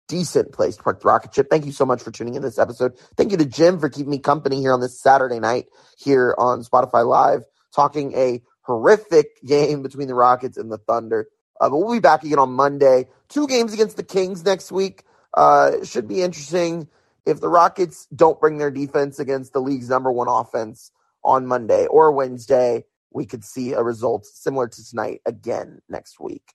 decent 0.07 0.51
place 0.51 0.75
to 0.75 0.83
park 0.83 1.01
the 1.01 1.07
rocket 1.07 1.33
ship. 1.33 1.47
Thank 1.49 1.65
you 1.65 1.71
so 1.71 1.85
much 1.85 2.01
for 2.01 2.11
tuning 2.11 2.33
in 2.33 2.41
this 2.41 2.57
episode. 2.57 2.97
Thank 3.15 3.31
you 3.31 3.37
to 3.37 3.45
Jim 3.45 3.79
for 3.79 3.89
keeping 3.89 4.09
me 4.09 4.17
company 4.17 4.57
here 4.57 4.73
on 4.73 4.81
this 4.81 4.99
Saturday 4.99 5.39
night 5.39 5.67
here 5.97 6.35
on 6.37 6.63
Spotify 6.63 7.05
Live, 7.05 7.43
talking 7.75 8.13
a 8.13 8.41
horrific 8.61 9.41
game 9.45 9.83
between 9.83 10.07
the 10.07 10.15
Rockets 10.15 10.57
and 10.57 10.71
the 10.71 10.77
Thunder. 10.77 11.27
Uh, 11.59 11.69
but 11.69 11.77
we'll 11.77 11.93
be 11.93 11.99
back 11.99 12.23
again 12.23 12.39
on 12.39 12.51
Monday. 12.51 13.07
Two 13.27 13.47
games 13.47 13.73
against 13.73 13.97
the 13.97 14.03
Kings 14.03 14.45
next 14.45 14.71
week. 14.71 15.03
Uh, 15.33 15.83
should 15.83 16.07
be 16.07 16.21
interesting. 16.21 16.87
If 17.25 17.41
the 17.41 17.49
Rockets 17.49 18.07
don't 18.15 18.39
bring 18.39 18.57
their 18.57 18.71
defense 18.71 19.19
against 19.19 19.53
the 19.53 19.61
league's 19.61 19.89
number 19.89 20.11
one 20.11 20.27
offense 20.27 20.91
on 21.23 21.45
Monday 21.45 21.85
or 21.85 22.11
Wednesday, 22.11 22.85
we 23.11 23.25
could 23.25 23.43
see 23.43 23.73
a 23.73 23.83
result 23.83 24.25
similar 24.25 24.67
to 24.67 24.89
tonight 24.89 25.21
again 25.25 25.81
next 25.89 26.19
week. 26.19 26.53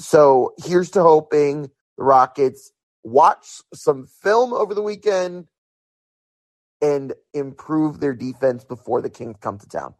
So 0.00 0.54
here's 0.58 0.90
to 0.90 1.02
hoping 1.02 1.70
the 1.96 2.04
Rockets 2.04 2.72
watch 3.04 3.46
some 3.72 4.06
film 4.06 4.52
over 4.52 4.74
the 4.74 4.82
weekend 4.82 5.46
and 6.82 7.14
improve 7.32 8.00
their 8.00 8.14
defense 8.14 8.64
before 8.64 9.00
the 9.00 9.10
Kings 9.10 9.36
come 9.40 9.58
to 9.58 9.68
town. 9.68 9.94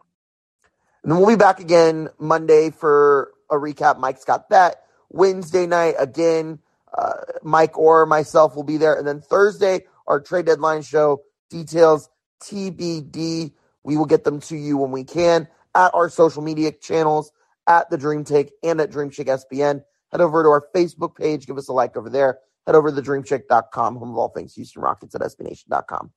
And 1.05 1.13
then 1.13 1.21
we'll 1.21 1.29
be 1.29 1.37
back 1.37 1.61
again 1.61 2.09
Monday 2.19 2.71
for 2.71 3.33
a 3.51 3.57
recap. 3.57 3.99
Mike's 3.99 4.25
got 4.25 4.49
that. 4.49 4.85
Wednesday 5.11 5.67
night, 5.67 5.95
again, 5.99 6.59
uh, 6.97 7.13
Mike 7.43 7.79
or 7.79 8.07
myself 8.07 8.57
will 8.57 8.63
be 8.65 8.79
there. 8.79 8.95
And 8.97 9.07
then 9.07 9.21
Thursday, 9.21 9.85
our 10.07 10.19
trade 10.19 10.47
deadline 10.47 10.81
show 10.81 11.23
details 11.51 12.09
TBD. 12.43 13.53
We 13.83 13.97
will 13.99 14.07
get 14.07 14.25
them 14.25 14.41
to 14.41 14.57
you 14.57 14.79
when 14.79 14.93
we 14.93 15.05
can 15.05 15.47
at 15.75 15.95
our 15.95 16.09
social 16.09 16.43
media 16.43 16.73
channels, 16.73 17.33
at 17.67 17.91
the 17.91 17.99
Dream 17.99 18.25
Take 18.25 18.53
and 18.63 18.81
at 18.81 18.91
Dream 18.91 19.11
Shake 19.11 19.27
SBN. 19.27 19.83
Head 20.11 20.21
over 20.21 20.43
to 20.43 20.49
our 20.49 20.65
Facebook 20.75 21.17
page. 21.17 21.47
Give 21.47 21.59
us 21.59 21.69
a 21.69 21.73
like 21.73 21.97
over 21.97 22.09
there. 22.09 22.39
Head 22.67 22.77
over 22.77 22.91
to 22.91 23.03
thedreamshake.com, 23.03 23.97
home 23.97 24.11
of 24.11 24.17
all 24.17 24.29
things 24.29 24.55
Houston 24.55 24.81
Rockets 24.81 25.15
at 25.15 25.21
SBNation.com. 25.21 26.13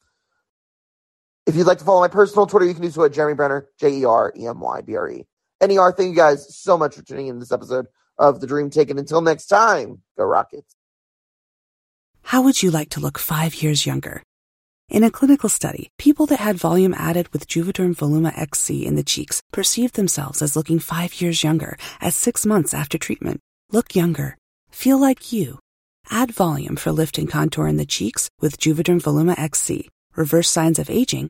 If 1.48 1.56
you'd 1.56 1.66
like 1.66 1.78
to 1.78 1.86
follow 1.86 2.02
my 2.02 2.10
personal 2.10 2.46
Twitter, 2.46 2.66
you 2.66 2.74
can 2.74 2.84
do 2.84 2.92
so 2.92 3.06
at 3.06 3.14
Jeremy 3.14 3.38
Brener, 3.38 3.68
J 3.80 4.00
E 4.00 4.06
R 4.06 4.34
E 4.38 4.46
M 4.46 4.60
Y 4.60 4.82
B 4.82 4.98
R 4.98 5.10
E. 5.10 5.26
N-E-R, 5.62 5.92
thank 5.94 6.10
you 6.10 6.16
guys 6.16 6.56
so 6.56 6.78
much 6.78 6.96
for 6.96 7.02
tuning 7.02 7.28
in 7.28 7.40
this 7.40 7.52
episode 7.52 7.88
of 8.20 8.42
The 8.42 8.48
Dream 8.48 8.70
Taken. 8.70 9.00
Until 9.00 9.22
next 9.22 9.48
time, 9.48 10.04
go 10.16 10.26
Rockets. 10.26 10.76
How 12.22 12.44
would 12.44 12.62
you 12.62 12.70
like 12.70 12.90
to 12.90 13.00
look 13.00 13.18
five 13.18 13.64
years 13.64 13.86
younger? 13.86 14.22
In 14.90 15.04
a 15.04 15.10
clinical 15.10 15.50
study, 15.50 15.90
people 15.98 16.26
that 16.28 16.40
had 16.40 16.58
volume 16.58 16.94
added 16.94 17.30
with 17.30 17.48
Juvederm 17.48 17.96
Voluma 17.96 18.38
XC 18.38 18.86
in 18.86 18.96
the 18.96 19.04
cheeks 19.04 19.42
perceived 19.52 19.96
themselves 19.96 20.42
as 20.42 20.56
looking 20.56 20.80
five 20.80 21.22
years 21.22 21.44
younger 21.44 21.78
at 22.02 22.14
six 22.14 22.46
months 22.46 22.74
after 22.74 22.98
treatment. 22.98 23.40
Look 23.72 23.96
younger. 23.96 24.38
Feel 24.70 25.00
like 25.00 25.32
you. 25.34 25.60
Add 26.12 26.32
volume 26.32 26.76
for 26.76 26.92
lift 26.92 27.18
and 27.18 27.30
contour 27.30 27.68
in 27.68 27.78
the 27.78 27.86
cheeks 27.86 28.30
with 28.42 28.60
Juvederm 28.60 29.02
Voluma 29.02 29.40
XC. 29.40 29.90
Reverse 30.16 30.50
signs 30.50 30.80
of 30.80 30.90
aging 30.90 31.30